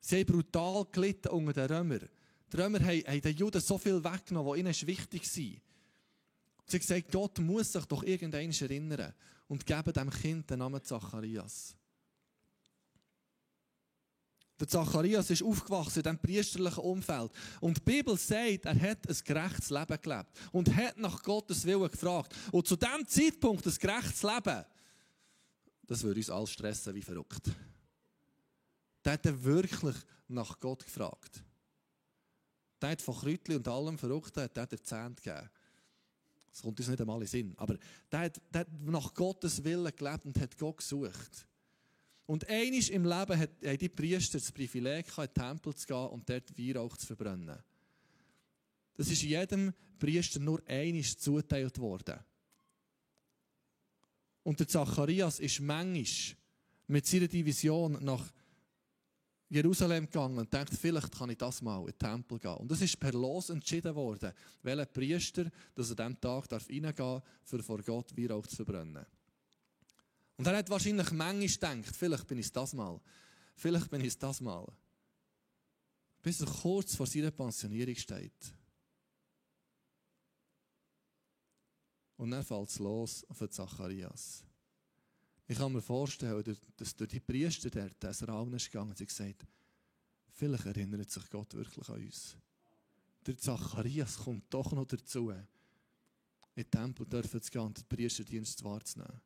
Sie 0.00 0.18
haben 0.18 0.26
brutal 0.26 0.84
gelitten 0.90 1.28
unter 1.28 1.68
den 1.68 1.76
Römern. 1.76 2.08
Die 2.52 2.56
Römer 2.56 2.80
haben, 2.80 3.02
haben 3.06 3.20
den 3.20 3.36
Juden 3.36 3.60
so 3.60 3.78
viel 3.78 4.02
weggenommen, 4.02 4.50
was 4.50 4.58
ihnen 4.58 4.88
wichtig 4.88 5.22
war. 5.22 5.44
Sie 6.66 6.76
haben 6.76 6.80
gesagt, 6.80 7.12
Gott 7.12 7.38
muss 7.38 7.72
sich 7.72 7.84
doch 7.84 8.02
irgendwann 8.02 8.50
erinnern 8.50 9.14
und 9.46 9.64
geben 9.64 9.92
dem 9.92 10.10
Kind 10.10 10.50
den 10.50 10.58
Namen 10.58 10.82
Zacharias. 10.82 11.76
Der 14.62 14.68
Zacharias 14.68 15.28
ist 15.28 15.42
aufgewachsen 15.42 15.98
in 15.98 16.02
diesem 16.04 16.18
priesterlichen 16.20 16.84
Umfeld. 16.84 17.32
Und 17.60 17.78
die 17.78 17.80
Bibel 17.80 18.16
sagt, 18.16 18.64
er 18.64 18.80
hat 18.80 19.08
ein 19.08 19.16
gerechtes 19.24 19.70
Leben 19.70 20.00
gelebt. 20.00 20.30
Und 20.52 20.76
hat 20.76 20.98
nach 20.98 21.20
Gottes 21.20 21.64
Willen 21.64 21.90
gefragt. 21.90 22.32
Und 22.52 22.68
zu 22.68 22.76
diesem 22.76 23.04
Zeitpunkt, 23.08 23.66
ein 23.66 23.74
gerechtes 23.74 24.22
Leben, 24.22 24.64
das 25.82 26.04
würde 26.04 26.20
uns 26.20 26.30
alle 26.30 26.46
stressen 26.46 26.94
wie 26.94 27.02
verrückt. 27.02 27.50
Der 29.04 29.14
hat 29.14 29.26
er 29.26 29.42
wirklich 29.42 29.96
nach 30.28 30.60
Gott 30.60 30.84
gefragt. 30.84 31.42
Der 32.80 32.90
hat 32.90 33.02
von 33.02 33.16
Kräutli 33.16 33.56
und 33.56 33.66
allem 33.66 33.98
Verrückten 33.98 34.44
hat 34.44 34.56
er 34.56 34.84
Zehnt 34.84 35.20
gegeben. 35.20 35.50
Das 36.52 36.62
kommt 36.62 36.78
uns 36.78 36.88
nicht 36.88 37.00
einmal 37.00 37.16
in 37.16 37.22
den 37.22 37.28
Sinn. 37.28 37.54
Aber 37.56 37.76
der 38.12 38.20
hat, 38.20 38.40
der 38.54 38.60
hat 38.60 38.68
nach 38.80 39.12
Gottes 39.12 39.64
Willen 39.64 39.90
gelebt 39.96 40.24
und 40.24 40.38
hat 40.38 40.56
Gott 40.56 40.76
gesucht. 40.76 41.48
Und 42.26 42.48
einisch 42.48 42.90
im 42.90 43.04
Leben 43.04 43.40
haben 43.40 43.78
die 43.78 43.88
Priester 43.88 44.38
das 44.38 44.52
Privileg, 44.52 45.06
in 45.06 45.24
den 45.24 45.34
Tempel 45.34 45.74
zu 45.74 45.86
gehen 45.86 46.06
und 46.06 46.28
dort 46.28 46.58
Weihrauch 46.58 46.96
zu 46.96 47.06
verbrennen. 47.06 47.58
Das 48.94 49.10
ist 49.10 49.22
jedem 49.22 49.72
Priester 49.98 50.40
nur 50.40 50.62
einisch 50.66 51.16
zuteilt 51.16 51.78
worden. 51.78 52.18
Und 54.42 54.60
der 54.60 54.68
Zacharias 54.68 55.40
ist 55.40 55.60
manchmal 55.60 56.36
mit 56.88 57.06
seiner 57.06 57.28
Division 57.28 57.98
nach 58.04 58.32
Jerusalem 59.48 60.06
gegangen 60.06 60.38
und 60.38 60.52
denkt, 60.52 60.74
vielleicht 60.74 61.12
kann 61.12 61.30
ich 61.30 61.36
das 61.36 61.60
mal 61.60 61.80
in 61.80 61.86
den 61.86 61.98
Tempel 61.98 62.38
gehen. 62.38 62.56
Und 62.56 62.72
es 62.72 62.80
ist 62.80 62.98
per 62.98 63.12
Los 63.12 63.50
entschieden 63.50 63.94
worden, 63.94 64.32
welcher 64.62 64.86
Priester 64.86 65.50
dass 65.74 65.90
an 65.90 65.96
diesem 65.96 66.20
Tag 66.20 66.50
reingehen 66.50 66.94
darf, 66.94 67.22
um 67.52 67.62
vor 67.62 67.82
Gott 67.82 68.16
Weihrauch 68.16 68.46
zu 68.46 68.56
verbrennen. 68.56 69.04
Und 70.42 70.48
er 70.48 70.56
hat 70.56 70.70
wahrscheinlich 70.70 71.12
manchmal 71.12 71.80
gedacht, 71.80 71.94
vielleicht 71.94 72.26
bin 72.26 72.38
ich 72.38 72.46
es 72.46 72.52
das 72.52 72.72
mal. 72.72 73.00
Vielleicht 73.54 73.88
bin 73.88 74.00
ich 74.00 74.08
es 74.08 74.18
das 74.18 74.40
mal. 74.40 74.66
Bis 76.20 76.40
er 76.40 76.48
kurz 76.48 76.96
vor 76.96 77.06
seiner 77.06 77.30
Pensionierung 77.30 77.94
steht. 77.94 78.52
Und 82.16 82.32
dann 82.32 82.42
fällt 82.42 82.70
es 82.70 82.80
los 82.80 83.24
auf 83.28 83.48
Zacharias. 83.50 84.42
Ich 85.46 85.58
kann 85.58 85.74
mir 85.74 85.80
vorstellen, 85.80 86.58
dass 86.76 86.96
durch 86.96 87.10
die 87.10 87.20
Priester 87.20 87.70
dort 87.70 87.94
das 88.00 88.26
Raum 88.26 88.52
ist 88.54 88.68
gegangen 88.68 88.96
sie 88.96 89.06
gesagt 89.06 89.46
vielleicht 90.32 90.66
erinnert 90.66 91.08
sich 91.08 91.30
Gott 91.30 91.54
wirklich 91.54 91.88
an 91.88 92.04
uns. 92.04 92.36
Der 93.24 93.38
Zacharias 93.38 94.16
kommt 94.16 94.52
doch 94.52 94.72
noch 94.72 94.86
dazu, 94.86 95.30
in 95.30 95.46
den 96.56 96.68
Tempel 96.68 97.06
zu 97.08 97.50
gehen 97.52 97.60
und 97.60 97.78
den 97.78 97.86
Priesterdienst 97.86 98.64
wahrzunehmen. 98.64 99.20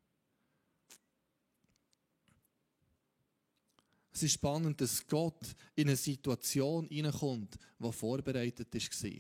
Es 4.17 4.23
ist 4.23 4.33
spannend, 4.33 4.81
dass 4.81 5.07
Gott 5.07 5.55
in 5.75 5.89
eine 5.89 5.97
Situation 5.97 6.89
hineinkommt, 6.89 7.59
die 7.79 7.93
vorbereitet 7.93 8.73
war. 8.73 9.11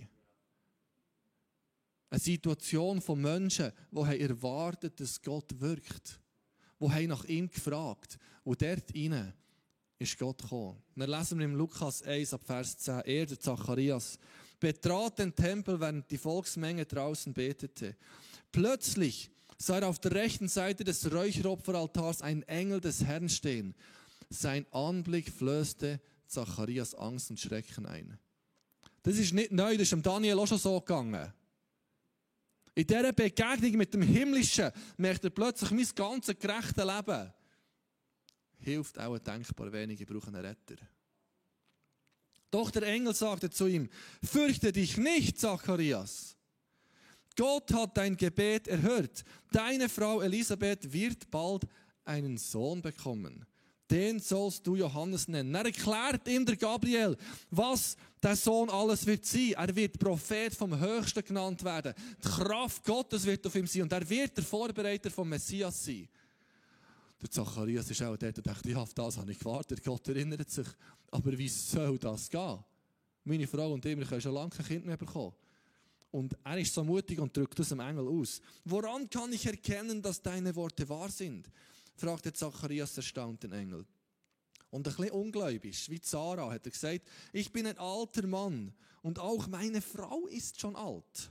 Eine 2.08 2.18
Situation 2.18 3.02
von 3.02 3.20
Menschen, 3.20 3.72
die 3.90 4.20
erwartet 4.22 4.98
dass 4.98 5.20
Gott 5.20 5.60
wirkt. 5.60 6.18
Die 6.80 7.06
nach 7.06 7.26
ihm 7.26 7.50
gefragt 7.50 8.16
Und 8.42 8.62
dort 8.62 8.90
hinein 8.90 9.34
ist 9.98 10.18
Gott 10.18 10.40
gekommen. 10.40 10.82
dann 10.94 11.10
lesen 11.10 11.40
wir 11.40 11.44
im 11.44 11.56
Lukas 11.56 12.02
1 12.02 12.32
ab 12.32 12.40
Vers 12.46 12.78
10. 12.78 13.00
Er, 13.04 13.26
der 13.26 13.38
Zacharias, 13.38 14.18
betrat 14.58 15.18
den 15.18 15.34
Tempel, 15.34 15.78
während 15.78 16.10
die 16.10 16.16
Volksmenge 16.16 16.86
draußen 16.86 17.34
betete. 17.34 17.96
Plötzlich 18.50 19.30
sah 19.58 19.78
er 19.78 19.88
auf 19.88 19.98
der 19.98 20.12
rechten 20.12 20.48
Seite 20.48 20.84
des 20.84 21.12
Räucheropferaltars 21.12 22.22
einen 22.22 22.44
Engel 22.44 22.80
des 22.80 23.04
Herrn 23.04 23.28
stehen. 23.28 23.74
Sein 24.28 24.66
Anblick 24.72 25.30
flößte 25.30 26.00
Zacharias 26.26 26.94
Angst 26.94 27.30
und 27.30 27.40
Schrecken 27.40 27.86
ein. 27.86 28.18
Das 29.02 29.16
ist 29.16 29.32
nicht 29.32 29.52
neu, 29.52 29.74
das 29.74 29.82
ist 29.82 29.92
dem 29.92 30.02
Daniel 30.02 30.38
auch 30.38 30.48
schon 30.48 30.58
so 30.58 30.80
gegangen. 30.80 31.32
In 32.74 32.86
dieser 32.86 33.12
Begegnung 33.12 33.72
mit 33.72 33.94
dem 33.94 34.02
Himmlischen 34.02 34.70
merkt 34.96 35.24
er 35.24 35.30
plötzlich 35.30 35.70
mein 35.70 35.86
ganzes 35.94 36.38
gerechtes 36.38 36.84
Leben. 36.84 37.32
Hilft 38.58 38.98
auch 38.98 39.18
denkbar 39.18 39.72
wenige 39.72 40.04
brauchen 40.04 40.34
einen 40.34 40.44
Retter. 40.44 40.76
Doch 42.50 42.70
der 42.70 42.82
Engel 42.82 43.14
sagte 43.14 43.50
zu 43.50 43.66
ihm, 43.66 43.88
fürchte 44.22 44.72
dich 44.72 44.96
nicht, 44.96 45.38
Zacharias. 45.38 46.36
Gott 47.36 47.72
hat 47.72 47.96
dein 47.96 48.16
Gebet 48.16 48.66
erhört. 48.66 49.24
Deine 49.52 49.88
Frau 49.88 50.20
Elisabeth 50.22 50.92
wird 50.92 51.30
bald 51.30 51.66
einen 52.04 52.38
Sohn 52.38 52.82
bekommen. 52.82 53.46
Den 53.90 54.18
sollst 54.18 54.66
du 54.66 54.74
Johannes 54.74 55.28
nennen. 55.28 55.54
Er 55.54 55.66
erklärt 55.66 56.26
ihm 56.26 56.44
der 56.44 56.56
Gabriel, 56.56 57.16
was 57.50 57.96
der 58.20 58.34
Sohn 58.34 58.68
alles 58.68 59.06
wird 59.06 59.24
sein. 59.24 59.52
Er 59.56 59.76
wird 59.76 59.98
Prophet 59.98 60.54
vom 60.54 60.78
Höchsten 60.78 61.24
genannt 61.24 61.62
werden. 61.62 61.94
Die 62.24 62.28
Kraft 62.28 62.84
Gottes 62.84 63.24
wird 63.24 63.46
auf 63.46 63.54
ihm 63.54 63.66
sein 63.66 63.82
und 63.82 63.92
er 63.92 64.08
wird 64.08 64.36
der 64.36 64.44
Vorbereiter 64.44 65.10
vom 65.10 65.28
Messias 65.28 65.84
sein. 65.84 66.08
Der 67.22 67.30
Zacharias 67.30 67.90
ist 67.90 68.02
auch 68.02 68.16
dort 68.16 68.36
und 68.38 68.46
dachte, 68.46 68.70
ja, 68.70 68.78
auf 68.78 68.92
das 68.92 69.16
habe 69.16 69.30
ich 69.30 69.38
gewartet. 69.38 69.82
Gott 69.82 70.08
erinnert 70.08 70.50
sich. 70.50 70.66
Aber 71.10 71.38
wie 71.38 71.48
soll 71.48 71.98
das 71.98 72.28
gehen? 72.28 72.58
Meine 73.24 73.46
Frau 73.46 73.72
und 73.72 73.84
ich, 73.84 73.96
wir 73.96 74.04
können 74.04 74.20
schon 74.20 74.34
lange 74.34 74.50
kein 74.50 74.66
Kind 74.66 74.86
mehr 74.86 74.96
bekommen. 74.96 75.32
Und 76.10 76.36
er 76.44 76.58
ist 76.58 76.74
so 76.74 76.84
mutig 76.84 77.18
und 77.18 77.36
drückt 77.36 77.60
aus 77.60 77.68
dem 77.68 77.80
Engel 77.80 78.08
aus. 78.08 78.40
Woran 78.64 79.08
kann 79.08 79.32
ich 79.32 79.46
erkennen, 79.46 80.02
dass 80.02 80.22
deine 80.22 80.54
Worte 80.56 80.88
wahr 80.88 81.10
sind? 81.10 81.50
Fragte 81.96 82.32
Zacharias 82.32 82.96
erstaunt 82.96 83.42
den 83.42 83.52
Engel. 83.52 83.86
Und 84.70 84.86
ein 84.86 84.94
bisschen 84.94 85.12
ungläubig, 85.12 85.88
wie 85.90 86.00
Sarah, 86.02 86.50
hat 86.50 86.66
er 86.66 86.72
gesagt, 86.72 87.08
ich 87.32 87.52
bin 87.52 87.66
ein 87.66 87.78
alter 87.78 88.26
Mann 88.26 88.74
und 89.02 89.18
auch 89.18 89.46
meine 89.46 89.80
Frau 89.80 90.26
ist 90.26 90.60
schon 90.60 90.76
alt. 90.76 91.30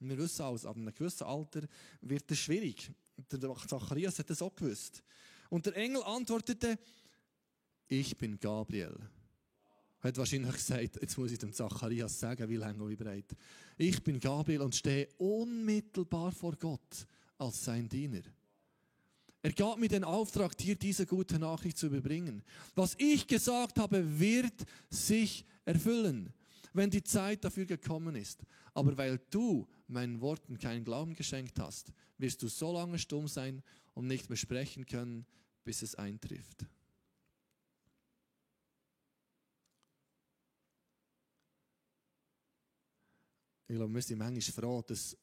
Und 0.00 0.10
wir 0.10 0.18
wissen 0.18 0.42
alles, 0.42 0.66
ab 0.66 0.76
einem 0.76 0.94
gewissen 0.94 1.24
Alter 1.24 1.62
wird 2.00 2.30
es 2.30 2.38
schwierig. 2.38 2.90
Der 3.30 3.40
Zacharias 3.40 4.18
hat 4.18 4.28
das 4.28 4.42
auch 4.42 4.54
gewusst. 4.54 5.02
Und 5.48 5.66
der 5.66 5.76
Engel 5.76 6.02
antwortete, 6.02 6.78
ich 7.88 8.16
bin 8.18 8.38
Gabriel. 8.38 8.98
Er 10.02 10.08
hat 10.08 10.18
wahrscheinlich 10.18 10.52
gesagt, 10.52 10.98
jetzt 11.00 11.16
muss 11.16 11.32
ich 11.32 11.38
dem 11.38 11.52
Zacharias 11.52 12.18
sagen, 12.18 12.48
wie 12.50 12.56
lange 12.56 12.82
und 12.82 12.90
wie 12.90 12.96
breit. 12.96 13.34
Ich 13.78 14.02
bin 14.02 14.20
Gabriel 14.20 14.60
und 14.60 14.74
stehe 14.74 15.08
unmittelbar 15.16 16.32
vor 16.32 16.56
Gott 16.56 17.06
als 17.38 17.64
sein 17.64 17.88
Diener. 17.88 18.22
Er 19.44 19.52
gab 19.52 19.78
mir 19.78 19.88
den 19.88 20.04
Auftrag, 20.04 20.56
dir 20.56 20.74
diese 20.74 21.04
gute 21.04 21.38
Nachricht 21.38 21.76
zu 21.76 21.88
überbringen. 21.88 22.42
Was 22.74 22.94
ich 22.96 23.26
gesagt 23.26 23.78
habe, 23.78 24.18
wird 24.18 24.54
sich 24.88 25.44
erfüllen, 25.66 26.32
wenn 26.72 26.88
die 26.88 27.04
Zeit 27.04 27.44
dafür 27.44 27.66
gekommen 27.66 28.16
ist. 28.16 28.42
Aber 28.72 28.96
weil 28.96 29.20
du 29.28 29.68
meinen 29.86 30.22
Worten 30.22 30.56
keinen 30.56 30.82
Glauben 30.82 31.14
geschenkt 31.14 31.58
hast, 31.60 31.92
wirst 32.16 32.42
du 32.42 32.48
so 32.48 32.72
lange 32.72 32.98
stumm 32.98 33.28
sein 33.28 33.62
und 33.92 34.06
nicht 34.06 34.30
mehr 34.30 34.38
sprechen 34.38 34.86
können, 34.86 35.26
bis 35.62 35.82
es 35.82 35.94
eintrifft. 35.94 36.64
Ich 43.68 43.76
glaube, 43.76 43.92
wir 43.92 44.00
sind 44.00 44.20
manchmal 44.20 44.40
froh, 44.40 44.80
dass 44.80 45.18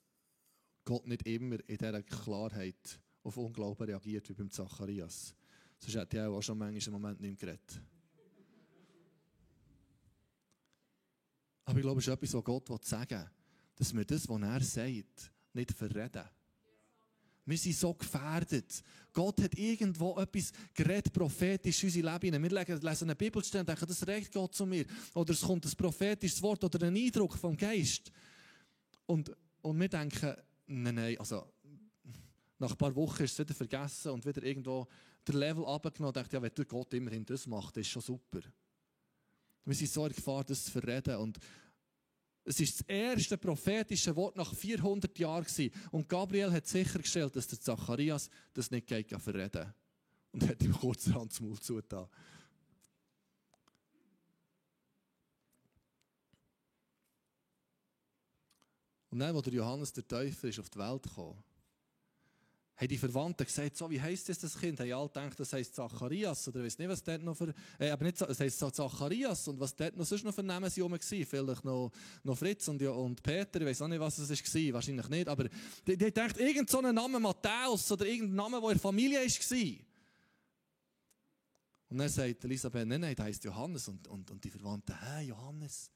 Gott 0.86 1.08
nicht 1.08 1.25
immer 1.25 1.58
in 1.68 1.78
dieser 1.78 2.04
Klarheit 2.04 3.00
auf 3.24 3.38
Unglauben 3.38 3.86
reagiert 3.86 4.28
wie 4.30 4.34
beim 4.34 4.50
Zacharias. 4.50 5.36
Sonst 5.80 5.96
hätte 5.96 6.18
ich 6.18 6.24
auch 6.24 6.42
schon 6.42 6.58
manchmal 6.58 6.82
einen 6.82 7.01
Moment 7.01 7.22
nicht 7.22 7.40
geredet. 7.40 7.82
Aber 11.66 11.78
ich 11.78 11.84
glaube, 11.84 12.00
es 12.00 12.08
ist 12.08 12.13
etwas, 12.13 12.34
was 12.34 12.44
Gott 12.44 12.86
sagen 12.86 13.20
will, 13.20 13.30
dass 13.75 13.96
wir 13.96 14.06
das, 14.06 14.28
was 14.28 14.42
er 14.42 14.62
sagt, 14.62 15.32
nicht 15.54 15.72
verreden. 15.72 16.24
Wir 17.46 17.58
sind 17.58 17.75
so 17.75 17.94
gefährdet. 17.94 18.84
Gott 19.12 19.42
hat 19.42 19.58
irgendwo 19.58 20.18
etwas 20.20 20.51
geredet, 20.74 21.12
prophetisch 21.12 21.84
in 21.84 21.90
unser 21.90 22.20
Leben 22.20 22.44
Wir 22.44 22.50
lesen 22.80 23.10
eine 23.10 23.16
Bibelstelle 23.16 23.62
und 23.62 23.70
denken, 23.70 23.88
das 23.88 24.06
recht 24.06 24.32
Gott 24.32 24.54
zu 24.54 24.66
mir. 24.66 24.86
Oder 25.13 25.34
es 25.34 25.42
kommt 25.42 25.66
ein 25.66 25.72
prophetisches 25.72 26.42
Wort 26.42 26.63
oder 26.63 26.88
ein 26.88 26.96
Eindruck 26.96 27.36
vom 27.38 27.58
Geist. 27.58 28.12
Und, 29.06 29.32
und 29.62 29.80
wir 29.80 29.90
denken, 29.90 30.36
nein, 30.68 30.96
nein, 30.96 31.18
also 31.18 31.51
nach 32.62 32.72
ein 32.72 32.77
paar 32.77 32.96
Wochen 32.96 33.24
ist 33.24 33.34
es 33.34 33.39
wieder 33.39 33.56
vergessen 33.56 34.12
und 34.12 34.24
wieder 34.24 34.44
irgendwo 34.44 34.88
der 35.25 35.36
Level 35.36 35.65
abgenommen 35.65 36.10
und 36.10 36.15
dachte, 36.15 36.36
ja, 36.36 36.41
wenn 36.41 36.68
Gott 36.68 36.94
immerhin 36.94 37.25
das 37.25 37.48
macht, 37.48 37.75
das 37.75 37.82
ist 37.82 37.89
schon 37.89 38.03
super. 38.03 38.41
Wir 39.65 39.75
sind 39.75 39.89
so 39.89 40.06
in 40.06 40.13
Gefahr, 40.13 40.44
das 40.44 40.65
zu 40.65 40.72
verreden. 40.72 41.15
Und 41.18 41.39
es 42.44 42.60
ist 42.60 42.80
das 42.80 42.88
erste 42.88 43.38
prophetische 43.38 44.15
Wort 44.15 44.36
nach 44.36 44.53
400 44.53 45.18
Jahren. 45.18 45.46
Und 45.91 46.08
Gabriel 46.08 46.51
hat 46.51 46.68
sichergestellt, 46.68 47.36
dass 47.36 47.48
der 47.48 47.59
Zacharias 47.59 48.29
das 48.53 48.70
nicht 48.70 48.88
geht 48.88 49.09
verreden 49.09 49.74
Und 50.31 50.48
hat 50.48 50.62
ihm 50.62 50.74
kurzerhand 50.74 51.31
das 51.31 51.42
Maul 51.42 51.59
zugetan. 51.59 52.07
Und 59.09 59.20
dann, 59.20 59.36
als 59.36 59.44
der 59.44 59.53
Johannes 59.53 59.92
der 59.94 60.07
Täufer 60.07 60.48
ist 60.48 60.59
auf 60.59 60.70
die 60.70 60.79
Welt 60.79 61.03
gekommen, 61.03 61.44
haben 62.81 62.87
die 62.87 62.98
Verwandten 62.98 63.46
gesagt, 63.46 63.77
so, 63.77 63.91
wie 63.91 64.01
heisst 64.01 64.27
das, 64.27 64.39
das 64.39 64.57
Kind? 64.57 64.79
Haben 64.79 64.91
alle 64.91 65.07
gedacht, 65.07 65.39
das 65.39 65.53
heisst 65.53 65.75
Zacharias, 65.75 66.48
oder 66.48 66.63
weiß 66.63 66.79
nicht, 66.79 66.89
was 66.89 67.03
dort 67.03 67.22
noch 67.22 67.37
für, 67.37 67.53
äh, 67.77 67.91
aber 67.91 68.05
nicht, 68.05 68.20
es 68.20 68.39
heisst 68.39 68.57
Zacharias, 68.57 69.48
und 69.48 69.59
was 69.59 69.75
dort 69.75 69.96
noch 69.96 70.05
sonst 70.05 70.24
noch 70.24 70.33
für 70.33 70.41
Namen 70.41 70.67
sie 70.67 70.81
rum 70.81 70.91
waren, 70.91 71.00
vielleicht 71.00 71.63
noch, 71.63 71.91
noch 72.24 72.35
Fritz 72.35 72.67
und, 72.70 72.81
und 72.81 73.22
Peter, 73.22 73.61
ich 73.61 73.67
weiß 73.67 73.83
auch 73.83 73.87
nicht, 73.87 74.00
was 74.00 74.17
es 74.17 74.29
war, 74.31 74.74
wahrscheinlich 74.74 75.09
nicht, 75.09 75.27
aber 75.27 75.48
die, 75.85 75.96
die 75.96 76.11
denkt, 76.11 76.39
irgend 76.39 76.72
so 76.72 76.79
einen 76.79 76.96
Namen 76.96 77.22
Matthäus, 77.22 77.91
oder 77.91 78.07
irgendein 78.07 78.35
Name, 78.35 78.59
der 78.59 78.70
in 78.70 78.75
der 78.75 78.81
Familie 78.81 79.20
war. 79.20 79.85
Und 81.89 81.98
dann 82.00 82.09
sagt 82.09 82.44
Elisabeth, 82.46 82.87
nein, 82.87 83.01
nein, 83.01 83.15
der 83.15 83.25
heisst 83.25 83.44
Johannes, 83.44 83.87
und, 83.89 84.07
und, 84.07 84.31
und 84.31 84.44
die 84.44 84.50
Verwandten, 84.50 84.96
hä, 85.00 85.25
Johannes? 85.25 85.91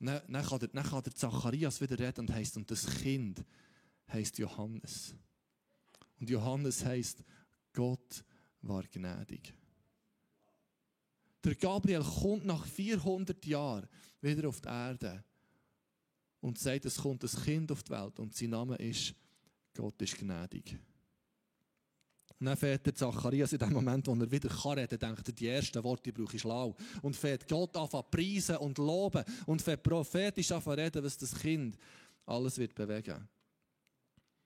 Und 0.00 0.06
dann, 0.06 0.22
dann, 0.26 0.44
kann 0.44 0.58
der, 0.58 0.68
dann 0.70 0.84
kann 0.84 1.02
der 1.04 1.14
Zacharias 1.14 1.80
wieder 1.80 1.96
reden 1.96 2.22
und 2.22 2.32
heisst, 2.32 2.56
und 2.56 2.68
das 2.68 2.84
Kind 2.84 3.44
heisst 4.08 4.38
Johannes. 4.38 5.14
Und 6.20 6.28
Johannes 6.28 6.84
heißt, 6.84 7.24
Gott 7.72 8.24
war 8.62 8.82
gnädig. 8.84 9.54
Der 11.42 11.54
Gabriel 11.54 12.02
kommt 12.02 12.44
nach 12.44 12.66
400 12.66 13.44
Jahren 13.46 13.88
wieder 14.20 14.48
auf 14.48 14.60
die 14.60 14.68
Erde 14.68 15.24
und 16.40 16.58
sagt, 16.58 16.84
es 16.84 16.98
kommt 16.98 17.24
ein 17.24 17.42
Kind 17.42 17.72
auf 17.72 17.82
die 17.82 17.92
Welt 17.92 18.18
und 18.18 18.34
sein 18.34 18.50
Name 18.50 18.76
ist, 18.76 19.14
Gott 19.74 20.00
ist 20.02 20.18
gnädig. 20.18 20.78
Und 22.38 22.46
dann 22.46 22.56
fährt 22.56 22.86
der 22.86 22.94
Zacharias 22.94 23.52
in 23.52 23.58
dem 23.58 23.72
Moment, 23.72 24.06
wo 24.06 24.14
er 24.14 24.30
wieder 24.30 24.48
kann 24.48 24.78
reden 24.78 24.98
denkt 24.98 25.28
er, 25.28 25.34
die 25.34 25.46
ersten 25.46 25.84
Worte 25.84 26.12
brauche 26.12 26.36
ich 26.36 26.42
schlau. 26.42 26.74
Und 27.02 27.14
fährt 27.14 27.46
Gott 27.46 27.76
an 27.76 27.88
preisen 28.10 28.56
und 28.56 28.78
loben 28.78 29.24
und 29.44 29.60
fährt 29.60 29.82
prophetisch 29.82 30.50
an 30.52 30.62
reden, 30.62 31.04
was 31.04 31.18
das 31.18 31.34
Kind 31.34 31.76
alles 32.24 32.56
wird 32.56 32.74
bewegen. 32.74 33.28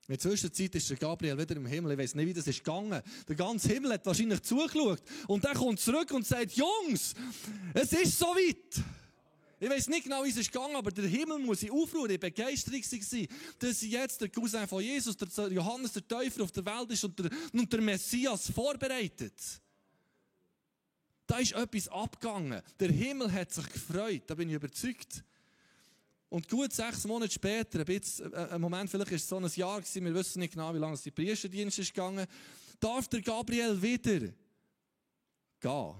In 0.07 0.12
der 0.12 0.19
Zwischenzeit 0.19 0.75
ist 0.75 0.90
der 0.90 0.99
Gabriel 0.99 1.38
wieder 1.38 1.57
im 1.57 1.64
Himmel. 1.64 1.93
Ich 1.93 1.99
weiß 1.99 2.14
nicht, 2.14 2.27
wie 2.27 2.35
das 2.35 2.47
ist 2.47 2.62
gegangen. 2.62 3.01
Der 3.27 3.35
ganze 3.35 3.69
Himmel 3.69 3.95
hat 3.95 4.05
wahrscheinlich 4.05 4.43
zugeschaut. 4.43 5.03
Und 5.29 5.43
der 5.43 5.55
kommt 5.55 5.81
zurück 5.81 6.11
und 6.11 6.27
sagt, 6.27 6.53
Jungs, 6.53 7.14
es 7.73 7.93
ist 7.93 8.19
so 8.19 8.27
weit. 8.27 8.85
Ich 9.59 9.71
weiß 9.71 9.88
nicht 9.88 10.05
genau, 10.05 10.23
wie 10.23 10.29
es 10.29 10.37
ist 10.37 10.53
gegangen, 10.53 10.77
aber 10.77 10.90
der 10.90 11.07
Himmel 11.07 11.38
muss 11.38 11.62
in 11.62 11.71
Aufruhr, 11.71 12.11
in 12.11 12.21
Begeisterung 12.21 12.83
sein, 12.83 13.27
dass 13.59 13.81
jetzt 13.81 14.21
der 14.21 14.29
Cousin 14.29 14.69
von 14.69 14.83
Jesus, 14.83 15.17
der 15.17 15.49
Johannes 15.49 15.93
der 15.93 16.07
Täufer 16.07 16.43
auf 16.43 16.53
der 16.53 16.67
Welt 16.67 16.90
ist 16.90 17.03
und 17.05 17.19
der, 17.19 17.31
und 17.51 17.73
der 17.73 17.81
Messias 17.81 18.51
vorbereitet. 18.51 19.40
Da 21.27 21.38
ist 21.38 21.53
etwas 21.53 21.88
abgegangen. 21.88 22.61
Der 22.79 22.90
Himmel 22.90 23.33
hat 23.33 23.53
sich 23.53 23.67
gefreut, 23.71 24.25
da 24.27 24.35
bin 24.35 24.51
ich 24.51 24.57
überzeugt. 24.57 25.25
Und 26.35 26.49
gut 26.49 26.73
sechs 26.73 27.05
Monate 27.05 27.33
später, 27.33 27.79
ein, 27.79 27.85
bisschen, 27.85 28.33
äh, 28.33 28.49
ein 28.51 28.61
Moment, 28.61 28.90
vielleicht 28.90 29.12
ist 29.12 29.23
es 29.23 29.29
so 29.29 29.37
ein 29.37 29.47
Jahr 29.55 29.81
gewesen, 29.81 30.05
wir 30.05 30.14
wissen 30.14 30.40
nicht 30.40 30.55
genau, 30.55 30.75
wie 30.75 30.79
lange 30.79 30.94
es 30.94 31.03
die 31.03 31.12
Priesterdienst 31.12 31.79
ist 31.79 31.94
gegangen, 31.94 32.27
darf 32.81 33.07
der 33.07 33.23
Gabriel 33.23 33.81
wieder 33.81 34.33
gehen. 35.61 35.94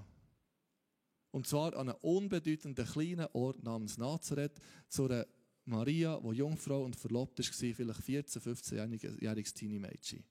Und 1.31 1.47
zwar 1.47 1.73
an 1.77 1.87
einen 1.87 1.97
unbedeutenden 2.01 2.85
kleinen 2.85 3.27
Ort 3.31 3.63
namens 3.63 3.97
Nazareth, 3.97 4.59
zu 4.89 5.05
einer 5.05 5.25
Maria, 5.63 6.19
die 6.19 6.35
Jungfrau 6.35 6.83
und 6.83 6.97
verlobt 6.97 7.39
war, 7.39 7.73
vielleicht 7.73 8.01
14-, 8.01 8.39
15-jähriges 8.41 9.53
Teenie-Mädchen. 9.53 10.21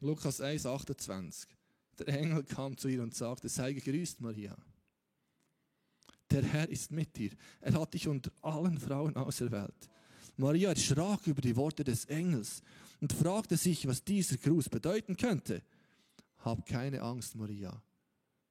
Lukas 0.00 0.40
1, 0.40 0.64
28. 0.64 1.46
Der 1.98 2.08
Engel 2.08 2.42
kam 2.42 2.78
zu 2.78 2.88
ihr 2.88 3.02
und 3.02 3.14
sagte, 3.14 3.50
sei 3.50 3.74
gegrüßt, 3.74 4.22
Maria 4.22 4.56
der 6.30 6.42
Herr 6.42 6.68
ist 6.68 6.90
mit 6.90 7.16
dir. 7.16 7.30
Er 7.60 7.74
hat 7.74 7.94
dich 7.94 8.08
unter 8.08 8.30
allen 8.42 8.78
Frauen 8.78 9.16
auserwählt. 9.16 9.90
Maria 10.36 10.70
erschrak 10.70 11.26
über 11.26 11.42
die 11.42 11.56
Worte 11.56 11.84
des 11.84 12.06
Engels 12.06 12.62
und 13.00 13.12
fragte 13.12 13.56
sich, 13.56 13.86
was 13.86 14.04
dieser 14.04 14.36
Gruß 14.36 14.68
bedeuten 14.68 15.16
könnte. 15.16 15.62
Hab 16.38 16.64
keine 16.66 17.02
Angst, 17.02 17.34
Maria, 17.34 17.82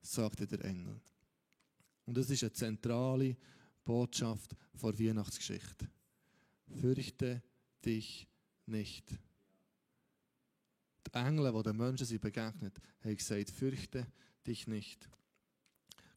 sagte 0.01 0.45
der 0.45 0.63
Engel. 0.63 0.99
Und 2.05 2.17
das 2.17 2.29
ist 2.29 2.43
eine 2.43 2.53
zentrale 2.53 3.37
Botschaft 3.83 4.55
vor 4.75 4.97
Weihnachtsgeschichte. 4.99 5.89
Fürchte 6.79 7.41
dich 7.83 8.27
nicht. 8.65 9.09
Die 11.07 11.13
Engel, 11.13 11.51
die 11.51 11.63
den 11.63 11.77
Menschen 11.77 12.05
sie 12.05 12.19
begegnet, 12.19 12.79
haben 13.03 13.15
gesagt, 13.17 13.49
fürchte 13.49 14.05
dich 14.45 14.67
nicht. 14.67 15.09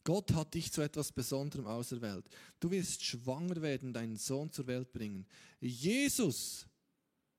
Gott 0.05 0.33
hat 0.33 0.55
dich 0.55 0.73
zu 0.73 0.83
etwas 0.83 1.13
Besonderem 1.13 1.67
auserwählt. 1.67 2.25
Du 2.61 2.71
wirst 2.71 3.05
schwanger 3.05 3.63
werden, 3.63 3.93
deinen 3.93 4.17
Sohn 4.17 4.51
zur 4.51 4.67
Welt 4.67 4.93
bringen. 4.93 5.27
Jesus 5.61 6.67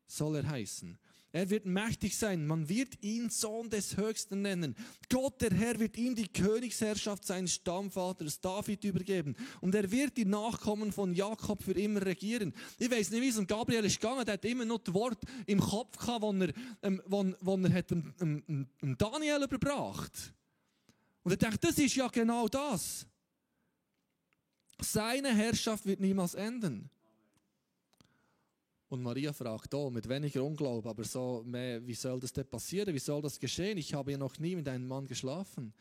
soll 0.07 0.37
er 0.37 0.47
heißen. 0.47 0.97
Er 1.35 1.49
wird 1.49 1.65
mächtig 1.65 2.15
sein. 2.15 2.45
Man 2.45 2.69
wird 2.69 3.03
ihn 3.03 3.31
Sohn 3.31 3.67
des 3.67 3.97
Höchsten 3.97 4.43
nennen. 4.43 4.75
Gott, 5.09 5.41
der 5.41 5.49
Herr, 5.49 5.79
wird 5.79 5.97
ihm 5.97 6.13
die 6.13 6.27
Königsherrschaft 6.27 7.25
seines 7.25 7.55
Stammvaters 7.55 8.39
David 8.39 8.83
übergeben. 8.83 9.35
Und 9.59 9.73
er 9.73 9.89
wird 9.89 10.15
die 10.15 10.25
Nachkommen 10.25 10.91
von 10.91 11.11
Jakob 11.15 11.63
für 11.63 11.71
immer 11.71 12.05
regieren. 12.05 12.53
Ich 12.77 12.89
weiß 12.89 13.09
nicht, 13.09 13.21
wie 13.21 13.29
es 13.29 13.39
um 13.39 13.47
Gabriel 13.47 13.83
ist 13.83 13.99
gegangen. 13.99 14.23
Der 14.25 14.35
hat 14.35 14.45
immer 14.45 14.63
noch 14.63 14.77
das 14.77 14.93
Wort 14.93 15.23
im 15.47 15.59
Kopf 15.59 15.97
gehabt, 15.97 16.21
wo 16.21 16.31
er, 16.33 16.53
ähm, 16.83 17.01
wo, 17.07 17.25
wo 17.41 17.57
er 17.57 17.73
hat 17.73 17.91
ähm, 17.91 18.13
ähm, 18.21 18.97
Daniel 18.99 19.41
überbracht. 19.41 20.35
Und 21.23 21.31
er 21.31 21.37
denkt, 21.37 21.63
das 21.63 21.77
ist 21.77 21.95
ja 21.95 22.07
genau 22.07 22.47
das. 22.47 23.05
Seine 24.79 25.33
Herrschaft 25.33 25.85
wird 25.85 25.99
niemals 25.99 26.33
enden. 26.33 26.89
Und 28.89 29.01
Maria 29.01 29.33
fragt, 29.33 29.73
oh, 29.73 29.89
mit 29.89 30.07
weniger 30.07 30.43
Unglauben, 30.43 30.87
aber 30.87 31.03
so, 31.03 31.41
mehr, 31.45 31.85
wie 31.87 31.95
soll 31.95 32.19
das 32.19 32.31
denn 32.31 32.45
passieren? 32.45 32.93
Wie 32.93 32.99
soll 32.99 33.21
das 33.21 33.39
geschehen? 33.39 33.77
Ich 33.77 33.93
habe 33.93 34.11
ja 34.11 34.17
noch 34.17 34.37
nie 34.37 34.55
mit 34.55 34.67
einem 34.67 34.87
Mann 34.87 35.07
geschlafen. 35.07 35.73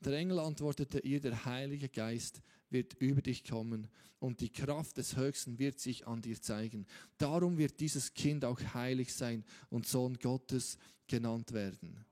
Der 0.00 0.14
Engel 0.14 0.38
antwortete 0.38 1.00
ihr, 1.00 1.20
der 1.20 1.44
Heilige 1.44 1.88
Geist 1.88 2.40
wird 2.70 2.94
über 2.94 3.20
dich 3.20 3.44
kommen 3.44 3.88
und 4.20 4.40
die 4.40 4.50
Kraft 4.50 4.96
des 4.96 5.16
Höchsten 5.16 5.58
wird 5.58 5.78
sich 5.80 6.06
an 6.06 6.22
dir 6.22 6.40
zeigen. 6.40 6.86
Darum 7.18 7.58
wird 7.58 7.80
dieses 7.80 8.14
Kind 8.14 8.44
auch 8.44 8.60
heilig 8.74 9.12
sein 9.12 9.44
und 9.68 9.86
Sohn 9.86 10.18
Gottes 10.18 10.78
genannt 11.06 11.52
werden. 11.52 12.04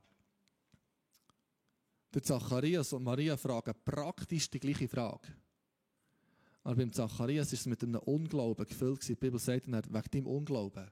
Der 2.14 2.22
Zacharias 2.22 2.92
und 2.92 3.03
Maria 3.03 3.37
fragen 3.37 3.74
praktisch 3.85 4.48
die 4.48 4.61
gleiche 4.61 4.87
Frage. 4.87 5.27
Aber 6.62 6.77
beim 6.77 6.92
Zacharias 6.92 7.53
ist 7.53 7.61
es 7.61 7.66
mit 7.66 7.83
einem 7.83 7.96
Unglauben 7.96 8.64
gefüllt. 8.64 9.07
Die 9.09 9.16
Bibel 9.16 9.40
sagt 9.40 9.66
dann, 9.66 9.83
wegen 9.85 10.11
dem 10.12 10.27
Unglauben. 10.29 10.88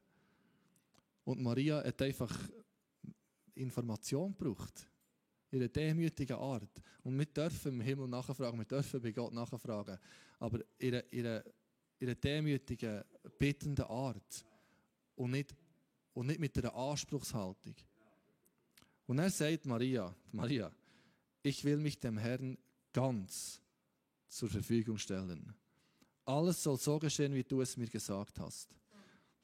Und 1.25 1.41
Maria 1.41 1.83
hat 1.85 2.03
einfach 2.03 2.37
Information 3.55 4.37
gebraucht. 4.37 4.89
Ihre 5.53 5.69
demütige 5.69 6.37
Art. 6.37 6.83
Und 7.05 7.17
wir 7.17 7.27
dürfen 7.27 7.75
im 7.75 7.81
Himmel 7.81 8.09
nachfragen, 8.09 8.59
wir 8.59 8.65
dürfen 8.65 9.01
bei 9.01 9.13
Gott 9.13 9.33
nachfragen. 9.33 9.99
Aber 10.41 10.59
ihre, 10.79 11.05
ihre, 11.13 11.45
ihre 12.01 12.17
demütige, 12.17 13.07
bittende 13.39 13.89
Art. 13.89 14.45
Und 15.15 15.31
nicht, 15.31 15.55
und 16.15 16.27
nicht 16.27 16.41
mit 16.41 16.59
einer 16.59 16.75
Anspruchshaltung. 16.75 17.77
Und 19.07 19.19
er 19.21 19.31
sagt 19.31 19.67
Maria, 19.67 20.13
Maria, 20.33 20.73
ich 21.43 21.65
will 21.65 21.79
mich 21.79 21.99
dem 21.99 22.19
Herrn 22.19 22.57
ganz 22.93 23.61
zur 24.29 24.49
Verfügung 24.49 24.99
stellen. 24.99 25.55
Alles 26.25 26.63
soll 26.63 26.79
so 26.79 26.99
geschehen, 26.99 27.35
wie 27.35 27.43
du 27.43 27.61
es 27.61 27.77
mir 27.77 27.89
gesagt 27.89 28.39
hast. 28.39 28.69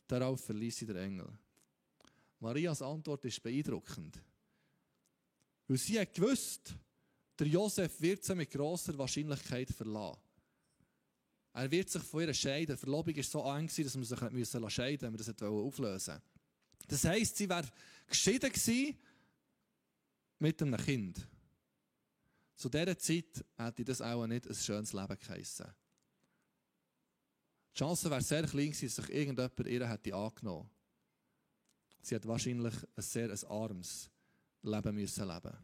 Darauf 0.06 0.40
verließ 0.40 0.76
sie 0.76 0.86
der 0.86 1.02
Engel. 1.02 1.28
Marias 2.40 2.82
Antwort 2.82 3.24
ist 3.24 3.42
beeindruckend. 3.42 4.22
Weil 5.66 5.76
sie 5.76 6.00
hat 6.00 6.14
gewusst, 6.14 6.74
der 7.38 7.46
Josef 7.46 8.00
wird 8.00 8.24
sie 8.24 8.34
mit 8.34 8.50
großer 8.50 8.96
Wahrscheinlichkeit 8.96 9.70
verlassen. 9.70 10.20
Er 11.52 11.70
wird 11.70 11.90
sich 11.90 12.02
von 12.02 12.22
ihr 12.22 12.32
scheiden. 12.32 12.76
Die 12.76 12.80
Verlobung 12.80 13.16
war 13.16 13.22
so 13.24 13.42
eng, 13.44 13.66
dass 13.66 13.94
man 13.96 14.04
sich 14.04 14.30
müssen 14.30 14.70
scheiden 14.70 15.00
wenn 15.02 15.12
man 15.12 15.18
das 15.18 15.42
auflösen 15.42 16.14
wollte. 16.14 16.22
Das 16.86 17.04
heisst, 17.04 17.36
sie 17.36 17.48
wäre 17.48 17.68
geschieden 18.06 18.96
mit 20.38 20.62
einem 20.62 20.76
Kind. 20.76 21.26
Zu 22.58 22.68
dieser 22.68 22.98
Zeit 22.98 23.44
hätte 23.56 23.84
das 23.84 24.02
auch 24.02 24.26
nicht 24.26 24.48
ein 24.48 24.54
schönes 24.54 24.92
Leben 24.92 25.16
geheissen. 25.16 25.72
Die 27.72 27.78
Chance 27.78 28.10
wäre 28.10 28.20
sehr 28.20 28.42
klein 28.48 28.72
gewesen, 28.72 28.86
dass 28.86 28.96
sich 28.96 29.14
irgendjemand 29.14 29.68
ihr 29.68 29.88
hätte 29.88 30.12
angenommen. 30.12 30.68
Sie 32.02 32.16
hat 32.16 32.26
wahrscheinlich 32.26 32.74
ein 32.96 33.02
sehr 33.02 33.30
ein 33.30 33.44
armes 33.44 34.10
Leben 34.62 34.94
müssen 34.96 35.28
leben. 35.28 35.56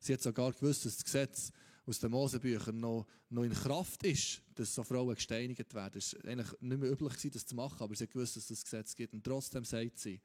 Sie 0.00 0.14
hat 0.14 0.22
sogar 0.22 0.50
gewusst, 0.52 0.86
dass 0.86 0.96
das 0.96 1.04
Gesetz 1.04 1.52
aus 1.84 1.98
den 1.98 2.10
Mosebüchern 2.10 2.80
noch, 2.80 3.06
noch 3.28 3.44
in 3.44 3.52
Kraft 3.52 4.04
ist, 4.04 4.40
dass 4.54 4.74
so 4.74 4.82
Frauen 4.82 5.14
gesteinigt 5.14 5.74
werden. 5.74 5.98
Es 5.98 6.14
war 6.14 6.24
eigentlich 6.24 6.60
nicht 6.60 6.80
mehr 6.80 6.90
üblich, 6.90 7.30
das 7.30 7.44
zu 7.44 7.54
machen, 7.54 7.82
aber 7.82 7.94
sie 7.94 8.04
hat 8.04 8.12
gewusst, 8.12 8.36
dass 8.36 8.46
das 8.46 8.64
Gesetz 8.64 8.96
gibt. 8.96 9.12
Und 9.12 9.24
trotzdem 9.24 9.66
sagt 9.66 9.98
sie, 9.98 10.22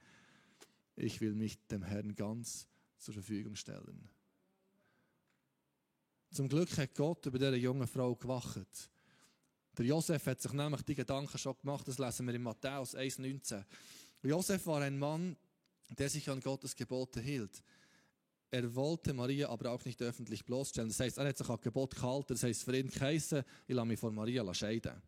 ich 0.96 1.20
will 1.20 1.36
mich 1.36 1.58
dem 1.68 1.84
Herrn 1.84 2.16
ganz 2.16 2.70
zur 2.98 3.16
Verfügung 3.16 3.58
stellen. 3.58 4.10
Zum 6.34 6.50
Glück 6.50 6.76
hat 6.80 6.96
Gott 6.96 7.24
über 7.28 7.38
diese 7.38 7.56
junge 7.58 7.86
Frau 7.86 8.16
gewacht. 8.16 8.90
Der 9.78 9.86
Josef 9.86 10.26
hat 10.26 10.42
sich 10.42 10.52
nämlich 10.52 10.82
die 10.82 10.96
Gedanken 10.96 11.38
schon 11.38 11.56
gemacht, 11.62 11.88
das 11.88 12.00
lesen 12.00 12.26
wir 12.26 12.34
in 12.34 12.42
Matthäus 12.42 12.96
1,19. 12.96 13.64
Josef 14.24 14.66
war 14.66 14.82
ein 14.82 14.98
Mann, 14.98 15.38
der 15.90 16.10
sich 16.10 16.28
an 16.32 16.40
Gottes 16.40 16.76
Gebote 16.76 17.22
hielt. 17.22 17.62
Er 18.50 18.74
wollte 18.74 19.14
Maria 19.14 19.48
aber 19.50 19.72
auch 19.72 19.86
nicht 19.86 20.02
öffentlich 20.02 20.44
bloßstellen. 20.44 20.90
Das 20.90 21.00
heißt, 21.00 21.20
er 21.20 21.28
hat 21.28 21.38
sich 21.38 21.50
an 21.50 21.62
Gebot 21.62 21.96
gehalten. 21.96 22.34
Das 22.34 22.42
heißt, 22.42 22.64
für 22.64 22.76
ihn 22.76 22.90
geheißen, 22.90 23.44
ich 23.68 23.76
lasse 23.76 23.88
mich 23.88 24.00
von 24.00 24.16
Maria 24.16 24.52
scheiden. 24.56 25.04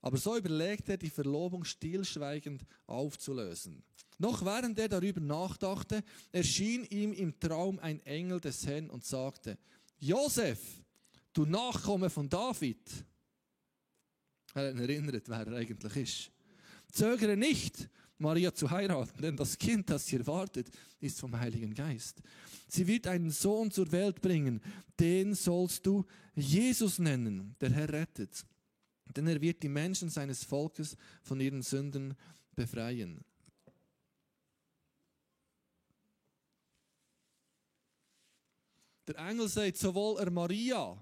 Aber 0.00 0.18
so 0.18 0.36
überlegte 0.36 0.92
er, 0.92 0.98
die 0.98 1.10
Verlobung 1.10 1.64
stillschweigend 1.64 2.64
aufzulösen. 2.86 3.82
Noch 4.18 4.44
während 4.44 4.78
er 4.78 4.88
darüber 4.88 5.20
nachdachte, 5.20 6.02
erschien 6.32 6.84
ihm 6.84 7.12
im 7.12 7.38
Traum 7.38 7.78
ein 7.78 8.00
Engel 8.06 8.40
des 8.40 8.66
Herrn 8.66 8.88
und 8.88 9.04
sagte, 9.04 9.58
Josef, 9.98 10.60
du 11.32 11.44
Nachkomme 11.44 12.08
von 12.08 12.28
David. 12.28 12.80
Er 14.54 14.74
erinnert, 14.74 15.28
wer 15.28 15.46
er 15.46 15.56
eigentlich 15.56 15.96
ist. 15.96 16.30
Zögere 16.90 17.36
nicht, 17.36 17.90
Maria 18.18 18.54
zu 18.54 18.70
heiraten, 18.70 19.20
denn 19.20 19.36
das 19.36 19.58
Kind, 19.58 19.90
das 19.90 20.06
sie 20.06 20.16
erwartet, 20.16 20.70
ist 21.00 21.20
vom 21.20 21.38
Heiligen 21.38 21.74
Geist. 21.74 22.22
Sie 22.68 22.86
wird 22.86 23.06
einen 23.06 23.30
Sohn 23.30 23.70
zur 23.70 23.92
Welt 23.92 24.22
bringen, 24.22 24.62
den 24.98 25.34
sollst 25.34 25.84
du 25.84 26.04
Jesus 26.34 26.98
nennen, 26.98 27.54
der 27.60 27.70
Herr 27.70 27.92
rettet. 27.92 28.44
Denn 29.14 29.26
er 29.26 29.40
wird 29.40 29.62
die 29.62 29.68
Menschen 29.68 30.10
seines 30.10 30.44
Volkes 30.44 30.96
von 31.22 31.40
ihren 31.40 31.62
Sünden 31.62 32.16
befreien. 32.54 33.24
Der 39.06 39.16
Engel 39.18 39.48
sagt 39.48 39.76
sowohl 39.76 40.18
er 40.18 40.30
Maria 40.30 41.00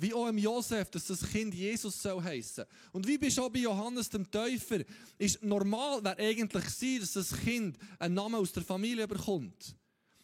wie 0.00 0.14
auch 0.14 0.28
im 0.28 0.38
Josef, 0.38 0.90
dass 0.90 1.06
das 1.06 1.22
Kind 1.28 1.54
Jesus 1.54 2.00
soll 2.00 2.22
heißen. 2.22 2.64
Und 2.92 3.06
wie 3.06 3.18
bist 3.18 3.38
auch 3.38 3.50
bei 3.50 3.60
Johannes 3.60 4.08
dem 4.08 4.30
Täufer, 4.30 4.80
ist 5.18 5.42
normal, 5.42 6.02
wäre 6.02 6.18
eigentlich 6.18 6.68
sein, 6.70 7.00
dass 7.00 7.12
das 7.12 7.36
Kind 7.38 7.76
einen 7.98 8.14
Namen 8.14 8.36
aus 8.36 8.52
der 8.52 8.62
Familie 8.62 9.06
bekommt. 9.06 9.76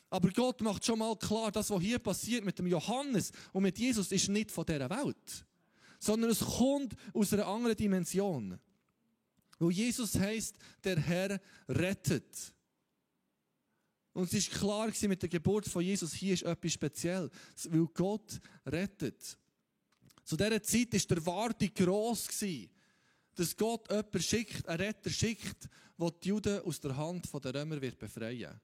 Aber 0.08 0.30
Gott 0.30 0.60
macht 0.62 0.84
schon 0.84 0.98
mal 0.98 1.16
klar, 1.16 1.50
das, 1.52 1.68
was 1.70 1.82
hier 1.82 1.98
passiert 1.98 2.44
mit 2.44 2.58
dem 2.58 2.68
Johannes 2.68 3.32
und 3.52 3.64
mit 3.64 3.78
Jesus, 3.78 4.12
ist 4.12 4.28
nicht 4.28 4.50
von 4.50 4.64
dieser 4.64 4.88
Welt, 4.88 5.45
sondern 6.06 6.30
es 6.30 6.40
kommt 6.40 6.94
aus 7.12 7.32
einer 7.32 7.46
anderen 7.46 7.76
Dimension. 7.76 8.58
Weil 9.58 9.70
Jesus 9.72 10.18
heißt, 10.18 10.56
der 10.84 11.00
Herr 11.00 11.40
rettet. 11.68 12.54
Und 14.12 14.32
es 14.32 14.50
war 14.62 14.90
klar 14.90 15.08
mit 15.08 15.20
der 15.20 15.28
Geburt 15.28 15.66
von 15.66 15.82
Jesus, 15.82 16.14
hier 16.14 16.34
ist 16.34 16.44
etwas 16.44 16.72
speziell, 16.72 17.28
weil 17.68 17.86
Gott 17.92 18.40
rettet. 18.64 19.36
Zu 20.24 20.36
dieser 20.36 20.62
Zeit 20.62 20.92
war 20.92 21.00
der 21.08 21.16
Erwartung 21.18 21.70
gross, 21.74 22.28
dass 23.34 23.56
Gott 23.56 23.90
jemanden 23.90 24.22
schickt, 24.22 24.66
einen 24.66 24.80
Retter 24.80 25.10
schickt, 25.10 25.68
der 25.98 26.10
die 26.10 26.28
Juden 26.28 26.60
aus 26.62 26.80
der 26.80 26.96
Hand 26.96 27.28
der 27.44 27.54
Römer 27.54 27.80
wird 27.80 27.98
befreien 27.98 28.58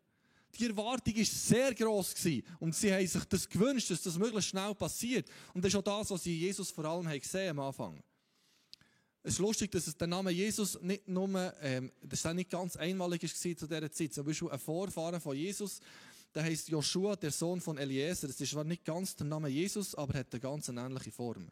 Die 0.59 0.67
Erwartung 0.67 1.17
war 1.17 1.25
sehr 1.25 1.75
gross 1.75 2.15
und 2.61 2.75
sie 2.75 2.93
haben 2.93 3.07
sich 3.07 3.25
das 3.25 3.49
gewünscht, 3.49 3.91
dass 3.91 4.03
das 4.03 4.19
möglichst 4.19 4.51
schnell 4.51 4.75
passiert. 4.75 5.29
Und 5.55 5.65
das 5.65 5.73
ist 5.73 5.79
auch 5.79 5.83
das, 5.83 6.11
was 6.11 6.23
sie 6.23 6.39
Jesus 6.39 6.71
vor 6.71 6.85
allem 6.85 7.09
haben 7.09 7.21
gesehen 7.21 7.51
am 7.51 7.61
Anfang. 7.61 8.03
Es 9.25 9.35
ist 9.35 9.39
lustig, 9.39 9.71
dass 9.71 9.97
der 9.97 10.09
Name 10.09 10.31
Jesus 10.31 10.81
nicht 10.83 11.07
nur, 11.07 11.55
ähm, 11.63 11.93
das 12.03 12.25
ist 12.25 12.35
nicht 12.35 12.51
ganz 12.51 12.77
einmalig 12.77 13.23
war 13.23 13.57
zu 13.57 13.67
dieser 13.67 13.93
Zeit. 13.93 14.13
Zum 14.13 14.27
Beispiel 14.27 14.51
ein 14.51 14.59
Vorfahren 14.59 15.21
von 15.21 15.37
Jesus, 15.37 15.81
der 16.35 16.43
heißt 16.43 16.69
Joshua, 16.69 17.15
der 17.15 17.31
Sohn 17.31 17.61
von 17.61 17.79
Eliezer. 17.79 18.27
Das 18.27 18.41
ist 18.41 18.51
zwar 18.51 18.65
nicht 18.65 18.85
ganz 18.85 19.15
der 19.15 19.27
Name 19.27 19.49
Jesus, 19.49 19.95
aber 19.95 20.19
hat 20.19 20.33
eine 20.33 20.41
ganz 20.41 20.69
ähnliche 20.69 21.13
Form. 21.13 21.51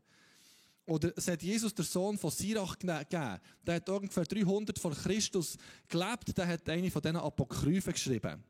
Oder 0.86 1.12
es 1.16 1.28
hat 1.28 1.42
Jesus, 1.42 1.72
der 1.72 1.84
Sohn 1.84 2.18
von 2.18 2.32
Sirach, 2.32 2.76
gegeben. 2.76 3.40
Der 3.64 3.74
hat 3.76 3.88
ungefähr 3.88 4.24
300 4.24 4.76
vor 4.76 4.92
Christus 4.92 5.56
gelebt. 5.88 6.36
Der 6.36 6.48
hat 6.48 6.68
eine 6.68 6.90
von 6.90 7.00
diesen 7.00 7.16
Apokryphen 7.16 7.92
geschrieben. 7.92 8.42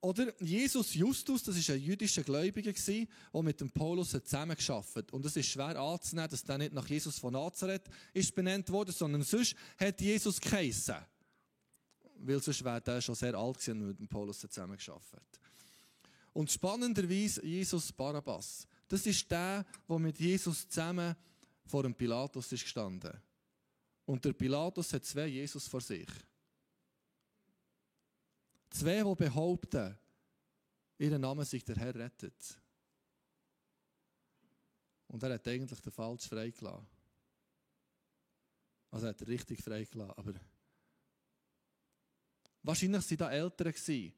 Oder 0.00 0.40
Jesus 0.42 0.94
Justus, 0.94 1.42
das 1.42 1.56
ist 1.56 1.70
ein 1.70 1.80
jüdischer 1.80 2.22
Gläubiger 2.22 2.72
der 2.72 3.42
mit 3.42 3.60
dem 3.60 3.70
Paulus 3.70 4.10
zusammengearbeitet. 4.10 5.12
Und 5.12 5.24
es 5.24 5.36
ist 5.36 5.48
schwer 5.48 5.80
anzunehmen, 5.80 6.30
dass 6.30 6.44
der 6.44 6.58
nicht 6.58 6.72
nach 6.72 6.86
Jesus 6.88 7.18
von 7.18 7.32
Nazareth 7.32 7.88
ist 8.12 8.34
benannt 8.34 8.70
worden, 8.70 8.92
sondern 8.92 9.22
sonst 9.22 9.56
hat 9.78 10.00
Jesus 10.00 10.40
geheissen. 10.40 10.96
Weil 12.18 12.42
sonst 12.42 12.64
wäre 12.64 12.80
der 12.80 13.00
schon 13.00 13.14
sehr 13.14 13.34
alt 13.34 13.58
gewesen 13.58 13.80
und 13.80 13.88
mit 13.88 13.98
dem 13.98 14.08
Paulus 14.08 14.38
zusammengearbeitet. 14.40 15.40
Und 16.32 16.50
spannenderweise 16.50 17.44
Jesus 17.44 17.92
Barabbas. 17.92 18.66
Das 18.88 19.06
ist 19.06 19.30
der, 19.30 19.64
der 19.88 19.98
mit 19.98 20.18
Jesus 20.18 20.68
zusammen 20.68 21.16
vor 21.64 21.82
dem 21.82 21.94
Pilatus 21.94 22.52
ist 22.52 22.62
gestanden. 22.62 23.12
Und 24.04 24.24
der 24.24 24.34
Pilatus 24.34 24.92
hat 24.92 25.04
zwei 25.04 25.26
Jesus 25.26 25.66
vor 25.66 25.80
sich. 25.80 26.06
Zwei, 28.70 29.02
die 29.02 29.14
behaupten, 29.14 29.96
ihr 30.98 31.18
Name 31.18 31.44
sich 31.44 31.64
der 31.64 31.76
Herr 31.76 31.94
rettet. 31.94 32.58
Und 35.08 35.22
er 35.22 35.34
hat 35.34 35.46
eigentlich 35.48 35.80
den 35.80 35.92
Falsch 35.92 36.28
freigelassen. 36.28 36.86
Also 38.90 39.06
er 39.06 39.10
hat 39.10 39.26
richtig 39.26 39.62
freigelassen, 39.62 40.16
aber 40.16 40.34
wahrscheinlich 42.62 43.10
waren 43.10 43.18
da 43.18 43.30
Eltern, 43.30 43.74
die 43.86 44.12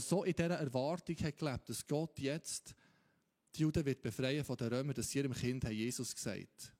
so 0.00 0.24
in 0.24 0.32
dieser 0.34 0.58
Erwartung 0.58 1.16
haben 1.16 1.36
gelebt 1.36 1.68
dass 1.68 1.86
Gott 1.86 2.18
jetzt 2.18 2.74
die 3.54 3.62
Juden 3.62 3.84
wird 3.84 4.02
befreien 4.02 4.44
von 4.44 4.56
den 4.56 4.68
Römern, 4.68 4.94
dass 4.94 5.10
sie 5.10 5.18
ihrem 5.18 5.32
Kind 5.32 5.64
Jesus 5.64 6.14
gesagt 6.14 6.28
haben. 6.36 6.77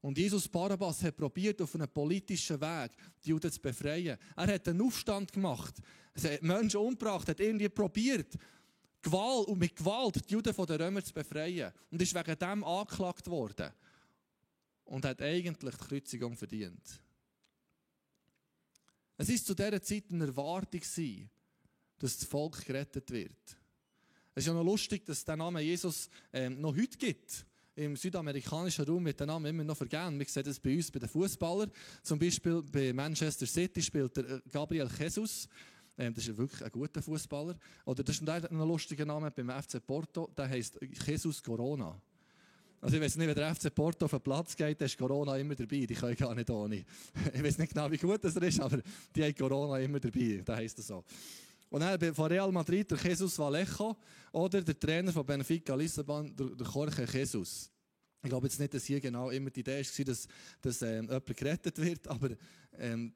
Und 0.00 0.16
Jesus 0.16 0.48
Barabbas 0.48 1.02
hat 1.02 1.16
probiert, 1.16 1.60
auf 1.60 1.74
einem 1.74 1.88
politischen 1.88 2.60
Weg 2.60 2.92
die 3.24 3.30
Juden 3.30 3.50
zu 3.50 3.60
befreien. 3.60 4.16
Er 4.36 4.46
hat 4.54 4.68
einen 4.68 4.82
Aufstand 4.82 5.32
gemacht. 5.32 5.74
Er 6.14 6.34
hat 6.34 6.42
Menschen 6.42 6.80
umgebracht, 6.80 7.28
hat 7.28 7.40
irgendwie 7.40 7.68
probiert, 7.68 8.36
Gewalt, 9.02 9.48
und 9.48 9.58
mit 9.58 9.74
Gewalt 9.74 10.28
die 10.28 10.32
Juden 10.32 10.54
von 10.54 10.66
den 10.66 10.80
Römern 10.80 11.04
zu 11.04 11.12
befreien. 11.12 11.72
Und 11.90 12.00
ist 12.00 12.14
wegen 12.14 12.38
dem 12.38 12.64
angeklagt 12.64 13.26
worden. 13.26 13.72
Und 14.84 15.04
hat 15.04 15.20
eigentlich 15.20 15.74
die 15.76 15.86
Kreuzigung 15.86 16.36
verdient. 16.36 17.00
Es 19.16 19.28
ist 19.28 19.46
zu 19.46 19.54
dieser 19.54 19.82
Zeit 19.82 20.04
eine 20.12 20.26
Erwartung, 20.26 20.80
dass 21.98 22.18
das 22.18 22.24
Volk 22.24 22.64
gerettet 22.64 23.10
wird. 23.10 23.56
Es 24.34 24.44
ist 24.44 24.46
ja 24.46 24.54
noch 24.54 24.62
lustig, 24.62 25.04
dass 25.04 25.18
es 25.18 25.24
den 25.24 25.38
Namen 25.38 25.62
Jesus 25.62 26.08
ähm, 26.32 26.60
noch 26.60 26.76
heute 26.76 26.96
gibt 26.96 27.47
im 27.78 27.96
südamerikanischen 27.96 28.84
Raum 28.84 29.04
mit 29.04 29.18
dem 29.20 29.28
Namen 29.28 29.46
immer 29.46 29.64
noch 29.64 29.76
vergeben. 29.76 30.18
Wir 30.18 30.26
sehen 30.26 30.42
das 30.42 30.58
bei 30.58 30.74
uns, 30.74 30.90
bei 30.90 30.98
den 30.98 31.08
Fußballern. 31.08 31.70
Zum 32.02 32.18
Beispiel 32.18 32.62
bei 32.62 32.92
Manchester 32.92 33.46
City 33.46 33.80
spielt 33.80 34.16
der 34.16 34.28
äh, 34.28 34.40
Gabriel 34.52 34.88
Jesus. 34.98 35.48
Ähm, 35.96 36.12
das 36.12 36.26
ist 36.26 36.36
wirklich 36.36 36.64
ein 36.64 36.72
guter 36.72 37.00
Fußballer. 37.00 37.56
Oder 37.84 38.02
das 38.02 38.20
ist 38.20 38.28
ein 38.28 38.58
lustiger 38.58 39.04
Name 39.04 39.30
beim 39.30 39.50
FC 39.50 39.84
Porto. 39.86 40.28
Der 40.36 40.48
heißt 40.48 40.78
Jesus 41.06 41.40
Corona. 41.40 42.00
Also 42.80 42.96
ich 42.96 43.02
weiß 43.02 43.16
nicht, 43.16 43.28
wenn 43.28 43.34
der 43.34 43.54
FC 43.54 43.72
Porto 43.72 44.06
auf 44.06 44.10
den 44.10 44.20
Platz 44.20 44.56
geht, 44.56 44.80
ist 44.82 44.98
Corona 44.98 45.36
immer 45.36 45.54
dabei. 45.54 45.86
Die 45.86 45.94
können 45.94 46.16
gar 46.16 46.34
nicht 46.34 46.50
ohne. 46.50 46.84
Ich 47.32 47.42
weiß 47.42 47.58
nicht 47.58 47.72
genau, 47.74 47.90
wie 47.90 47.96
gut 47.96 48.22
das 48.24 48.34
ist, 48.34 48.60
aber 48.60 48.78
die 49.14 49.22
haben 49.22 49.34
Corona 49.36 49.78
immer 49.78 50.00
dabei. 50.00 50.42
Da 50.44 50.56
heißt 50.56 50.78
das 50.78 50.88
so. 50.88 51.04
Und 51.70 51.80
dann 51.80 52.14
von 52.14 52.26
Real 52.26 52.50
Madrid 52.50 52.90
der 52.90 52.98
Jesus 52.98 53.38
Vallejo 53.38 53.96
oder 54.32 54.62
der 54.62 54.78
Trainer 54.78 55.12
von 55.12 55.26
Benfica 55.26 55.74
Lissabon, 55.74 56.34
der, 56.34 56.66
Jorge 56.66 57.06
Jesus. 57.12 57.70
Ich 58.22 58.28
glaube 58.28 58.46
jetzt 58.46 58.58
nicht, 58.58 58.74
dass 58.74 58.84
hier 58.84 59.00
genau 59.00 59.30
immer 59.30 59.50
die 59.50 59.60
Idee 59.60 59.84
war, 59.84 60.04
dass, 60.04 60.26
dass 60.60 60.82
ähm, 60.82 61.04
jemand 61.04 61.36
gerettet 61.36 61.78
wird, 61.78 62.08
aber 62.08 62.30
ähm, 62.78 63.14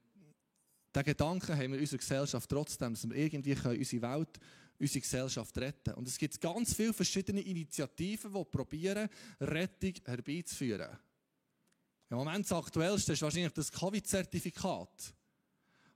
den 0.94 1.04
Gedanken 1.04 1.56
haben 1.56 1.72
wir 1.72 1.78
in 1.78 1.80
unserer 1.80 1.98
Gesellschaft 1.98 2.48
trotzdem, 2.48 2.92
dass 2.92 3.08
wir 3.08 3.16
irgendwie 3.16 3.54
können 3.54 3.78
unsere 3.78 4.02
Welt, 4.02 4.38
unsere 4.78 5.00
Gesellschaft 5.00 5.56
retten. 5.58 5.94
Und 5.94 6.06
es 6.06 6.18
gibt 6.18 6.40
ganz 6.40 6.74
viele 6.74 6.92
verschiedene 6.92 7.40
Initiativen, 7.40 8.32
die 8.32 8.44
probieren, 8.44 9.08
Rettung 9.40 9.94
herbeizuführen. 10.04 10.98
Im 12.10 12.18
Moment 12.18 12.44
das 12.44 12.52
Aktuellste 12.52 13.14
ist 13.14 13.22
wahrscheinlich 13.22 13.52
das 13.54 13.72
Covid-Zertifikat, 13.72 15.14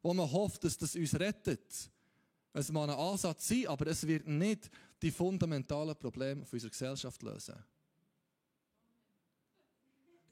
wo 0.02 0.14
man 0.14 0.30
hofft, 0.30 0.64
dass 0.64 0.78
das 0.78 0.96
uns 0.96 1.14
rettet. 1.20 1.90
Es 2.58 2.72
mag 2.72 2.88
ein 2.88 2.96
Ansatz 2.96 3.48
sein, 3.48 3.66
aber 3.66 3.86
es 3.88 4.06
wird 4.06 4.26
nicht 4.26 4.70
die 5.02 5.10
fundamentalen 5.10 5.94
Probleme 5.94 6.42
unserer 6.50 6.70
Gesellschaft 6.70 7.22
lösen. 7.22 7.54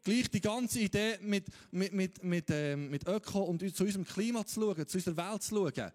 Gleich 0.03 0.31
die 0.31 0.41
ganze 0.41 0.81
Idee 0.81 1.19
mit, 1.21 1.47
mit, 1.71 1.93
mit, 1.93 2.25
mit, 2.25 2.51
äh, 2.51 2.77
mit 2.77 3.07
Öko 3.07 3.43
und 3.43 3.61
zu 3.77 3.85
unserem 3.85 4.07
Klima 4.07 4.47
zu 4.47 4.61
schauen, 4.61 4.89
zu 4.89 4.97
unserer 4.97 5.33
Welt 5.33 5.43
zu 5.43 5.55
schauen, 5.55 5.93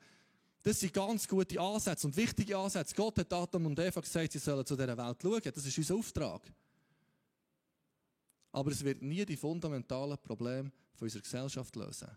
das 0.61 0.79
sind 0.79 0.93
ganz 0.93 1.27
gute 1.27 1.59
Ansätze 1.59 2.05
und 2.05 2.15
wichtige 2.15 2.57
Ansätze. 2.57 2.93
Gott 2.93 3.17
hat 3.17 3.33
Adam 3.33 3.65
und 3.65 3.79
Eva 3.79 3.99
gesagt, 3.99 4.31
sie 4.31 4.39
sollen 4.39 4.65
zu 4.65 4.75
dieser 4.75 4.97
Welt 4.97 5.17
schauen. 5.19 5.41
Das 5.43 5.65
ist 5.65 5.77
unser 5.79 5.95
Auftrag. 5.95 6.41
Aber 8.51 8.71
es 8.71 8.83
wird 8.83 9.01
nie 9.01 9.25
die 9.25 9.37
fundamentalen 9.37 10.17
Probleme 10.19 10.71
unserer 10.99 11.23
Gesellschaft 11.23 11.75
lösen. 11.75 12.09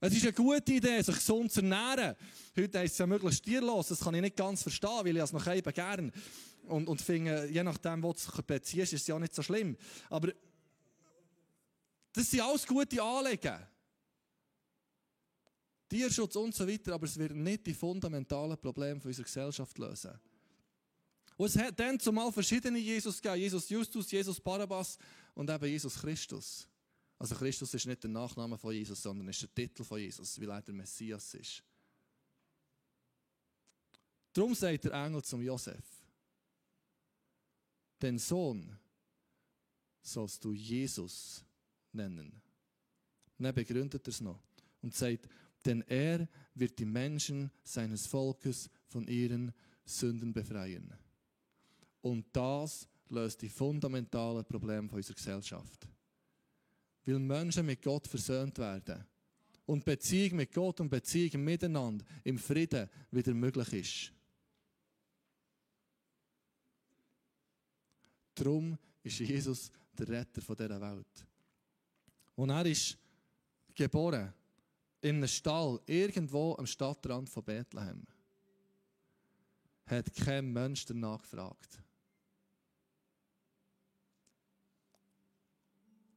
Es 0.00 0.14
ist 0.14 0.22
eine 0.22 0.32
gute 0.32 0.72
Idee, 0.72 1.02
sich 1.02 1.14
gesund 1.16 1.50
zu 1.50 1.60
ernähren. 1.60 2.14
Heute 2.56 2.78
heisst 2.78 2.92
es 2.92 2.98
ja 2.98 3.06
möglichst 3.06 3.44
tierlos. 3.44 3.88
Das 3.88 4.00
kann 4.00 4.14
ich 4.14 4.20
nicht 4.20 4.36
ganz 4.36 4.62
verstehen, 4.62 5.04
weil 5.04 5.16
ich 5.16 5.22
es 5.22 5.32
noch 5.32 5.46
eben 5.46 5.72
gern. 5.72 6.12
Und, 6.68 6.86
und 6.86 7.02
finde, 7.02 7.48
je 7.50 7.64
nachdem, 7.64 8.02
wo 8.02 8.12
du 8.12 8.18
dich 8.18 8.42
beziehst, 8.42 8.92
ist 8.92 9.02
es 9.02 9.06
ja 9.08 9.18
nicht 9.18 9.34
so 9.34 9.42
schlimm. 9.42 9.76
Aber 10.08 10.32
das 12.12 12.30
sind 12.30 12.40
alles 12.40 12.66
gute 12.66 13.02
Anliegen. 13.02 13.58
Tierschutz 15.88 16.36
und 16.36 16.54
so 16.54 16.68
weiter, 16.68 16.92
aber 16.92 17.06
es 17.06 17.18
wird 17.18 17.34
nicht 17.34 17.66
die 17.66 17.74
fundamentalen 17.74 18.58
Probleme 18.58 19.00
unserer 19.02 19.24
Gesellschaft 19.24 19.78
lösen. 19.78 20.12
Und 21.36 21.46
es 21.46 21.56
hat 21.56 21.78
dann 21.80 21.98
zumal 21.98 22.30
verschiedene 22.30 22.78
Jesus 22.78 23.22
gegeben. 23.22 23.40
Jesus 23.40 23.68
Justus, 23.68 24.10
Jesus 24.10 24.40
Barabbas 24.40 24.98
und 25.34 25.48
eben 25.48 25.66
Jesus 25.66 25.94
Christus. 26.00 26.68
Also 27.18 27.34
Christus 27.34 27.74
ist 27.74 27.86
nicht 27.86 28.02
der 28.02 28.10
Nachname 28.10 28.56
von 28.56 28.72
Jesus, 28.72 29.02
sondern 29.02 29.28
ist 29.28 29.42
der 29.42 29.54
Titel 29.54 29.82
von 29.82 29.98
Jesus, 29.98 30.40
weil 30.40 30.50
er 30.50 30.62
der 30.62 30.74
Messias 30.74 31.34
ist. 31.34 31.64
Darum 34.32 34.54
sagt 34.54 34.84
der 34.84 34.92
Engel 34.92 35.22
zum 35.24 35.42
Josef, 35.42 35.84
den 38.00 38.18
Sohn 38.18 38.78
sollst 40.00 40.44
du 40.44 40.52
Jesus 40.52 41.44
nennen. 41.92 42.40
Dann 43.36 43.54
begründet 43.54 44.06
er 44.06 44.10
es 44.10 44.20
noch 44.20 44.40
und 44.82 44.94
sagt, 44.94 45.28
denn 45.64 45.82
er 45.82 46.28
wird 46.54 46.78
die 46.78 46.84
Menschen 46.84 47.50
seines 47.64 48.06
Volkes 48.06 48.70
von 48.86 49.08
ihren 49.08 49.52
Sünden 49.84 50.32
befreien. 50.32 50.94
Und 52.00 52.26
das 52.32 52.86
löst 53.08 53.42
die 53.42 53.48
fundamentalen 53.48 54.44
Probleme 54.44 54.88
unserer 54.90 55.16
Gesellschaft 55.16 55.88
weil 57.08 57.18
Menschen 57.18 57.64
mit 57.64 57.80
Gott 57.82 58.06
versöhnt 58.06 58.58
werden. 58.58 59.02
Und 59.64 59.84
Beziehung 59.84 60.36
mit 60.36 60.52
Gott 60.52 60.80
und 60.80 60.90
Beziehung 60.90 61.42
miteinander 61.42 62.04
im 62.24 62.38
Frieden 62.38 62.88
wieder 63.10 63.32
möglich 63.32 63.72
ist. 63.72 64.12
Darum 68.34 68.78
ist 69.02 69.20
Jesus 69.20 69.70
der 69.98 70.08
Retter 70.08 70.40
dieser 70.54 70.80
Welt. 70.80 71.26
Und 72.36 72.50
er 72.50 72.66
ist 72.66 72.96
geboren 73.74 74.32
in 75.00 75.16
einem 75.16 75.28
Stall 75.28 75.80
irgendwo 75.86 76.56
am 76.56 76.66
Stadtrand 76.66 77.28
von 77.28 77.44
Bethlehem. 77.44 78.06
Hat 79.86 80.14
kein 80.14 80.52
Mensch 80.52 80.84
danach 80.84 81.22
gefragt. 81.22 81.82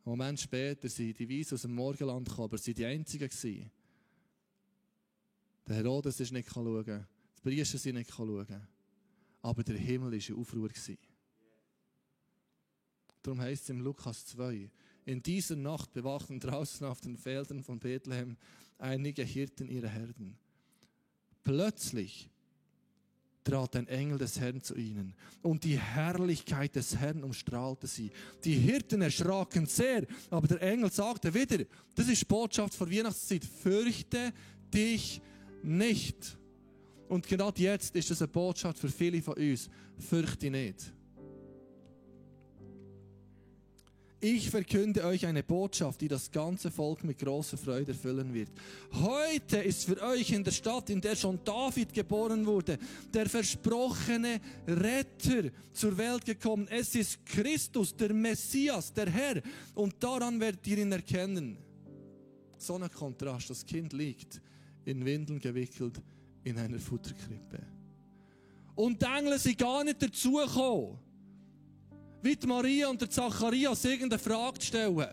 Einen 0.04 0.18
Moment 0.18 0.40
später 0.40 0.90
sind 0.90 1.20
die 1.20 1.30
Weisen 1.30 1.54
aus 1.54 1.62
dem 1.62 1.76
Morgenland 1.76 2.28
gekommen, 2.28 2.46
aber 2.46 2.58
sie 2.58 2.72
waren 2.72 2.76
die 2.76 2.86
Einzigen. 2.86 3.72
Der 5.68 5.76
Herodes 5.76 6.20
ist 6.20 6.32
nicht 6.32 6.50
schauen, 6.50 6.84
die 6.84 7.42
Priester 7.42 7.78
sind 7.78 7.96
nicht 7.96 8.12
schauen. 8.12 8.68
Aber 9.44 9.64
der 9.64 9.78
Himmel 9.78 10.12
war 10.12 10.30
in 10.30 10.36
Aufruhr. 10.36 10.70
Darum 13.22 13.40
heißt 13.40 13.64
es 13.64 13.70
im 13.70 13.82
Lukas 13.82 14.26
2, 14.26 14.72
in 15.06 15.22
dieser 15.22 15.56
Nacht 15.56 15.94
bewachten 15.94 16.40
draußen 16.40 16.86
auf 16.88 17.02
den 17.02 17.18
Feldern 17.18 17.64
von 17.64 17.80
Bethlehem 17.80 18.38
einige 18.80 19.24
Hirten 19.24 19.68
ihre 19.68 19.90
Herden. 19.90 20.36
Plötzlich 21.44 22.30
trat 23.44 23.76
ein 23.76 23.88
Engel 23.88 24.18
des 24.18 24.40
Herrn 24.40 24.62
zu 24.62 24.76
ihnen 24.76 25.14
und 25.42 25.64
die 25.64 25.80
Herrlichkeit 25.80 26.76
des 26.76 26.96
Herrn 26.96 27.24
umstrahlte 27.24 27.88
sie. 27.88 28.12
Die 28.44 28.54
Hirten 28.54 29.02
erschraken 29.02 29.66
sehr, 29.66 30.06
aber 30.30 30.48
der 30.48 30.62
Engel 30.62 30.92
sagte 30.92 31.34
wieder, 31.34 31.66
das 31.96 32.08
ist 32.08 32.28
Botschaft 32.28 32.76
vor 32.76 32.90
Weihnachtszeit, 32.90 33.44
fürchte 33.44 34.34
dich 34.74 35.22
nicht. 35.64 36.38
Und 37.08 37.28
gerade 37.28 37.62
jetzt 37.62 37.96
ist 37.96 38.10
das 38.12 38.22
eine 38.22 38.30
Botschaft 38.30 38.80
für 38.80 38.90
viele 38.90 39.22
von 39.22 39.34
uns, 39.34 39.70
fürchte 39.98 40.50
nicht. 40.50 40.94
Ich 44.24 44.52
verkünde 44.52 45.04
euch 45.04 45.26
eine 45.26 45.42
Botschaft, 45.42 46.00
die 46.00 46.08
das 46.08 46.30
ganze 46.30 46.70
Volk 46.70 47.04
mit 47.04 47.18
großer 47.18 47.58
Freude 47.58 47.94
erfüllen 47.94 48.32
wird. 48.32 48.52
Heute 48.94 49.58
ist 49.58 49.86
für 49.86 50.00
euch 50.00 50.32
in 50.32 50.44
der 50.44 50.52
Stadt, 50.52 50.92
in 50.92 51.02
der 51.02 51.16
schon 51.16 51.40
David 51.44 51.92
geboren 51.92 52.46
wurde, 52.46 52.78
der 53.12 53.28
versprochene 53.28 54.40
Retter 54.68 55.50
zur 55.74 55.98
Welt 55.98 56.24
gekommen. 56.24 56.68
Es 56.70 56.94
ist 56.94 57.26
Christus, 57.26 57.96
der 57.96 58.14
Messias, 58.14 58.94
der 58.94 59.10
Herr. 59.10 59.42
Und 59.74 59.96
daran 60.04 60.40
werdet 60.40 60.68
ihr 60.68 60.78
ihn 60.78 60.92
erkennen. 60.92 61.58
So 62.60 62.76
ein 62.76 62.92
Kontrast. 62.92 63.50
Das 63.50 63.66
Kind 63.66 63.92
liegt 63.92 64.40
in 64.86 65.04
Windeln 65.04 65.40
gewickelt 65.40 66.00
in 66.44 66.60
einer 66.60 66.78
Futterkrippe. 66.78 67.66
Und 68.76 69.02
die 69.02 69.06
Engel 69.06 69.40
sind 69.40 69.58
gar 69.58 69.84
nicht 69.84 70.00
dazugekommen 70.00 71.00
wie 72.22 72.36
die 72.36 72.48
Maria 72.48 72.88
und 72.88 73.02
der 73.02 73.10
Zacharias 73.10 73.84
irgendeine 73.86 74.20
Frage 74.20 74.62
stellen. 74.62 75.08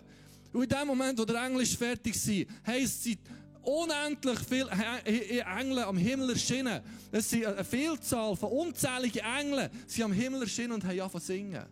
Und 0.52 0.62
in 0.62 0.68
dem 0.68 0.86
Moment, 0.86 1.18
wo 1.18 1.24
der 1.24 1.44
Engel 1.44 1.62
ist 1.62 1.76
fertig 1.76 2.14
war, 2.14 2.74
heisst 2.74 3.04
sie, 3.04 3.18
unendlich 3.62 4.38
viele 4.48 4.70
Engel 4.70 5.80
am 5.80 5.96
Himmel 5.98 6.30
erschienen. 6.30 6.80
Es 7.12 7.28
sind 7.30 7.46
eine 7.46 7.64
Vielzahl 7.64 8.34
von 8.36 8.50
unzähligen 8.50 9.22
Engeln, 9.38 9.68
sie 9.86 10.02
am 10.02 10.12
Himmel 10.12 10.42
erschienen 10.42 10.72
und 10.72 10.84
haben 10.84 11.00
angefangen 11.00 11.20
zu 11.20 11.26
singen. 11.26 11.64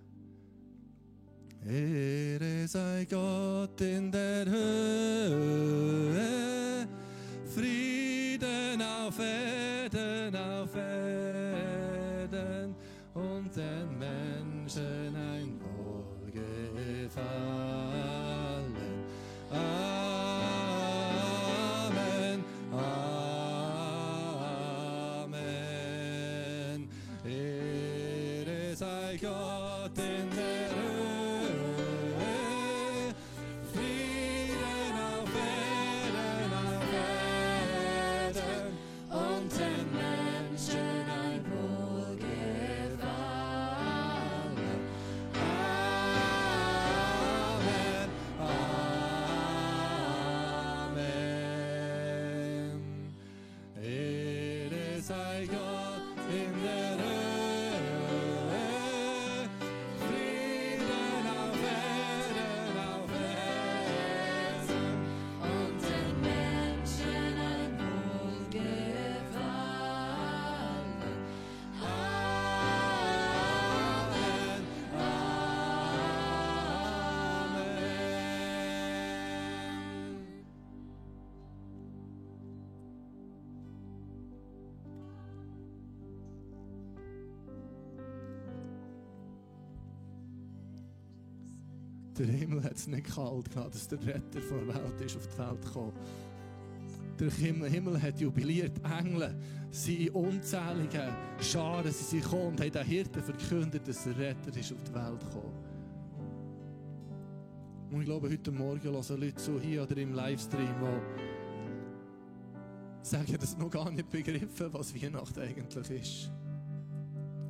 Ehre 1.68 2.68
sei 2.68 3.06
Gott 3.10 3.80
in 3.80 4.12
der 4.12 4.46
Höhe, 4.46 6.16
Frieden 7.54 8.82
auf 8.82 9.18
Erden, 9.18 10.36
auf 10.36 10.76
Erden 10.76 12.74
und 13.14 13.56
den 13.56 13.98
Menschen 13.98 14.35
ein 14.74 15.60
Wohlgefallen. 15.60 17.24
Amen, 19.52 19.94
Amen. 25.22 26.88
Ehre 27.24 28.74
sei 28.74 29.16
Gott 29.20 29.98
in 29.98 30.35
Der 92.18 92.26
Himmel 92.26 92.64
hat 92.64 92.76
es 92.76 92.86
nicht 92.86 93.14
kalt 93.14 93.50
gehabt, 93.50 93.74
dass 93.74 93.88
der 93.88 93.98
Retter 94.06 94.40
von 94.40 94.66
der 94.66 94.74
Welt 94.74 95.00
ist 95.02 95.16
auf 95.16 95.26
die 95.26 95.38
Welt 95.38 95.62
gekommen. 95.62 95.92
Der 97.18 97.30
Himmel, 97.30 97.70
Himmel 97.70 98.00
hat 98.00 98.20
jubiliert, 98.20 98.78
Engel 98.84 99.34
sind 99.70 100.00
in 100.00 100.10
unzähligen 100.10 101.10
Scharen, 101.40 101.90
sie 101.90 102.04
sind 102.04 102.22
gekommen 102.22 102.48
und 102.48 102.60
haben 102.60 102.72
den 102.72 102.86
Hirten 102.86 103.22
verkündet, 103.22 103.88
dass 103.88 104.04
der 104.04 104.18
Retter 104.18 104.56
ist 104.56 104.72
auf 104.72 104.82
die 104.82 104.94
Welt 104.94 105.20
gekommen. 105.20 105.52
Und 107.90 108.00
ich 108.00 108.06
glaube, 108.06 108.30
heute 108.30 108.50
Morgen 108.50 108.82
hören 108.82 109.20
Leute 109.20 109.34
zu, 109.36 109.60
hier 109.60 109.82
oder 109.82 109.96
im 109.96 110.12
Livestream, 110.12 110.74
die 110.80 111.46
sagen, 113.06 113.38
dass 113.38 113.52
sie 113.52 113.58
noch 113.58 113.70
gar 113.70 113.90
nicht 113.90 114.10
begriffen, 114.10 114.72
was 114.72 114.94
Weihnachten 114.94 115.40
eigentlich 115.40 115.90
ist. 115.90 116.30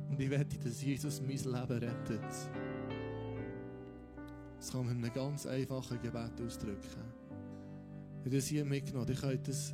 Und 0.09 0.19
ich 0.19 0.29
wette, 0.29 0.57
dass 0.59 0.81
Jesus 0.81 1.21
mein 1.21 1.37
Leben 1.37 1.83
rettet. 1.83 2.21
Das 4.67 4.73
kann 4.73 4.85
man 4.85 4.99
mit 4.99 5.15
einem 5.15 5.29
ganz 5.29 5.45
einfachen 5.45 5.97
Gebet 6.01 6.41
ausdrücken. 6.45 6.81
Ich 8.19 8.25
habe 8.25 8.35
das 8.35 8.47
hier 8.47 8.65
mitgenommen. 8.65 9.07
Ihr 9.07 9.15
könnt 9.15 9.47
das 9.47 9.73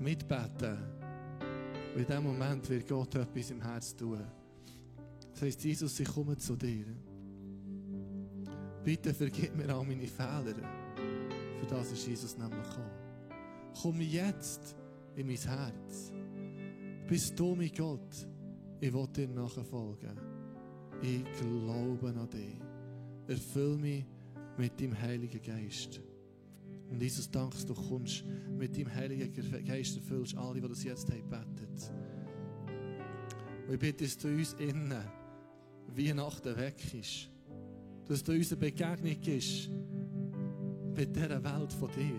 mitbeten. 0.00 0.78
Und 1.94 2.00
in 2.00 2.06
dem 2.06 2.22
Moment 2.22 2.66
wird 2.70 2.88
Gott 2.88 3.14
etwas 3.14 3.50
im 3.50 3.60
Herz 3.60 3.94
tun. 3.94 4.24
Das 5.32 5.42
heisst, 5.42 5.62
Jesus, 5.64 6.00
ich 6.00 6.08
komme 6.08 6.38
zu 6.38 6.56
dir. 6.56 6.86
Bitte 8.82 9.12
vergib 9.12 9.54
mir 9.54 9.68
all 9.68 9.84
meine 9.84 10.06
Fehler. 10.06 10.54
Für 11.60 11.66
das 11.68 11.92
ist 11.92 12.06
Jesus 12.06 12.38
nämlich 12.38 12.66
gekommen. 12.70 12.90
Komm 13.82 14.00
jetzt 14.00 14.76
in 15.14 15.26
mein 15.26 15.36
Herz. 15.36 16.10
Bist 17.06 17.38
du 17.38 17.54
mein 17.54 17.70
Gott? 17.76 18.26
Ich 18.80 18.94
will 18.94 19.08
dir 19.08 19.28
nachfolgen. 19.28 20.18
Ich 21.02 21.22
glaube 21.38 22.08
an 22.18 22.30
dich. 22.30 22.67
Erfüll 23.28 23.76
mich 23.76 24.04
mit 24.56 24.80
deinem 24.80 25.00
Heiligen 25.00 25.40
Geist. 25.40 26.00
Und 26.90 27.00
Jesus, 27.00 27.30
danke, 27.30 27.56
du 27.66 27.74
kommst 27.74 28.24
mit 28.56 28.76
deinem 28.76 28.92
Heiligen 28.94 29.64
Geist, 29.64 29.96
erfüllst 29.96 30.36
alle, 30.36 30.60
die 30.60 30.68
das 30.68 30.82
jetzt 30.82 31.10
haben 31.10 31.22
gebetet. 31.22 31.92
Und 33.66 33.74
ich 33.74 33.78
bitte, 33.78 34.04
dass 34.04 34.16
du 34.16 34.28
uns 34.28 34.54
innen 34.54 35.04
Weihnachten 35.94 36.56
weg 36.56 36.94
ist. 36.94 37.28
Dass 38.06 38.24
du 38.24 38.32
uns 38.32 38.50
eine 38.50 38.60
Begegnung 38.60 39.20
gibst 39.20 39.68
mit 40.96 41.14
dieser 41.14 41.44
Welt 41.44 41.72
von 41.72 41.90
dir. 41.90 42.18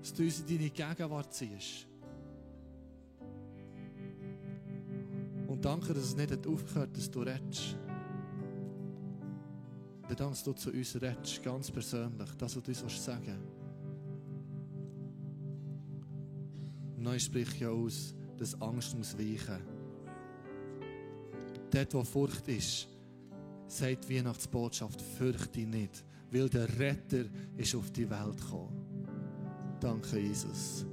Dass 0.00 0.12
du 0.12 0.22
uns 0.22 0.40
in 0.40 0.46
deine 0.46 0.70
Gegenwart 0.70 1.32
ziehst. 1.32 1.86
Und 5.46 5.64
danke, 5.64 5.94
dass 5.94 6.04
es 6.04 6.16
nicht 6.16 6.30
hat 6.30 6.46
aufgehört 6.46 6.94
dass 6.94 7.10
du 7.10 7.20
redest. 7.22 7.78
Dann 10.16 10.28
danke, 10.28 10.32
dass 10.32 10.44
du 10.44 10.52
zu 10.54 10.70
uns 10.70 10.94
redest, 11.00 11.42
ganz 11.42 11.70
persönlich, 11.70 12.30
das, 12.38 12.56
was 12.56 12.62
du 12.62 12.70
uns 12.70 13.04
sagen 13.04 13.26
willst. 13.26 13.66
Neu 16.96 17.18
spricht 17.18 17.60
ja 17.60 17.68
aus, 17.68 18.14
dass 18.38 18.60
Angst 18.60 18.96
muss 18.96 19.16
weichen. 19.18 19.62
Dort, 21.70 21.94
wo 21.94 22.02
Furcht 22.02 22.48
ist, 22.48 22.88
sagt 23.66 24.08
die 24.08 24.16
Weihnachtsbotschaft, 24.16 25.02
fürchte 25.02 25.60
nicht, 25.60 26.02
weil 26.30 26.48
der 26.48 26.66
Retter 26.78 27.26
ist 27.56 27.74
auf 27.74 27.90
die 27.90 28.08
Welt 28.08 28.40
gekommen. 28.40 28.86
Danke, 29.80 30.18
Jesus. 30.18 30.86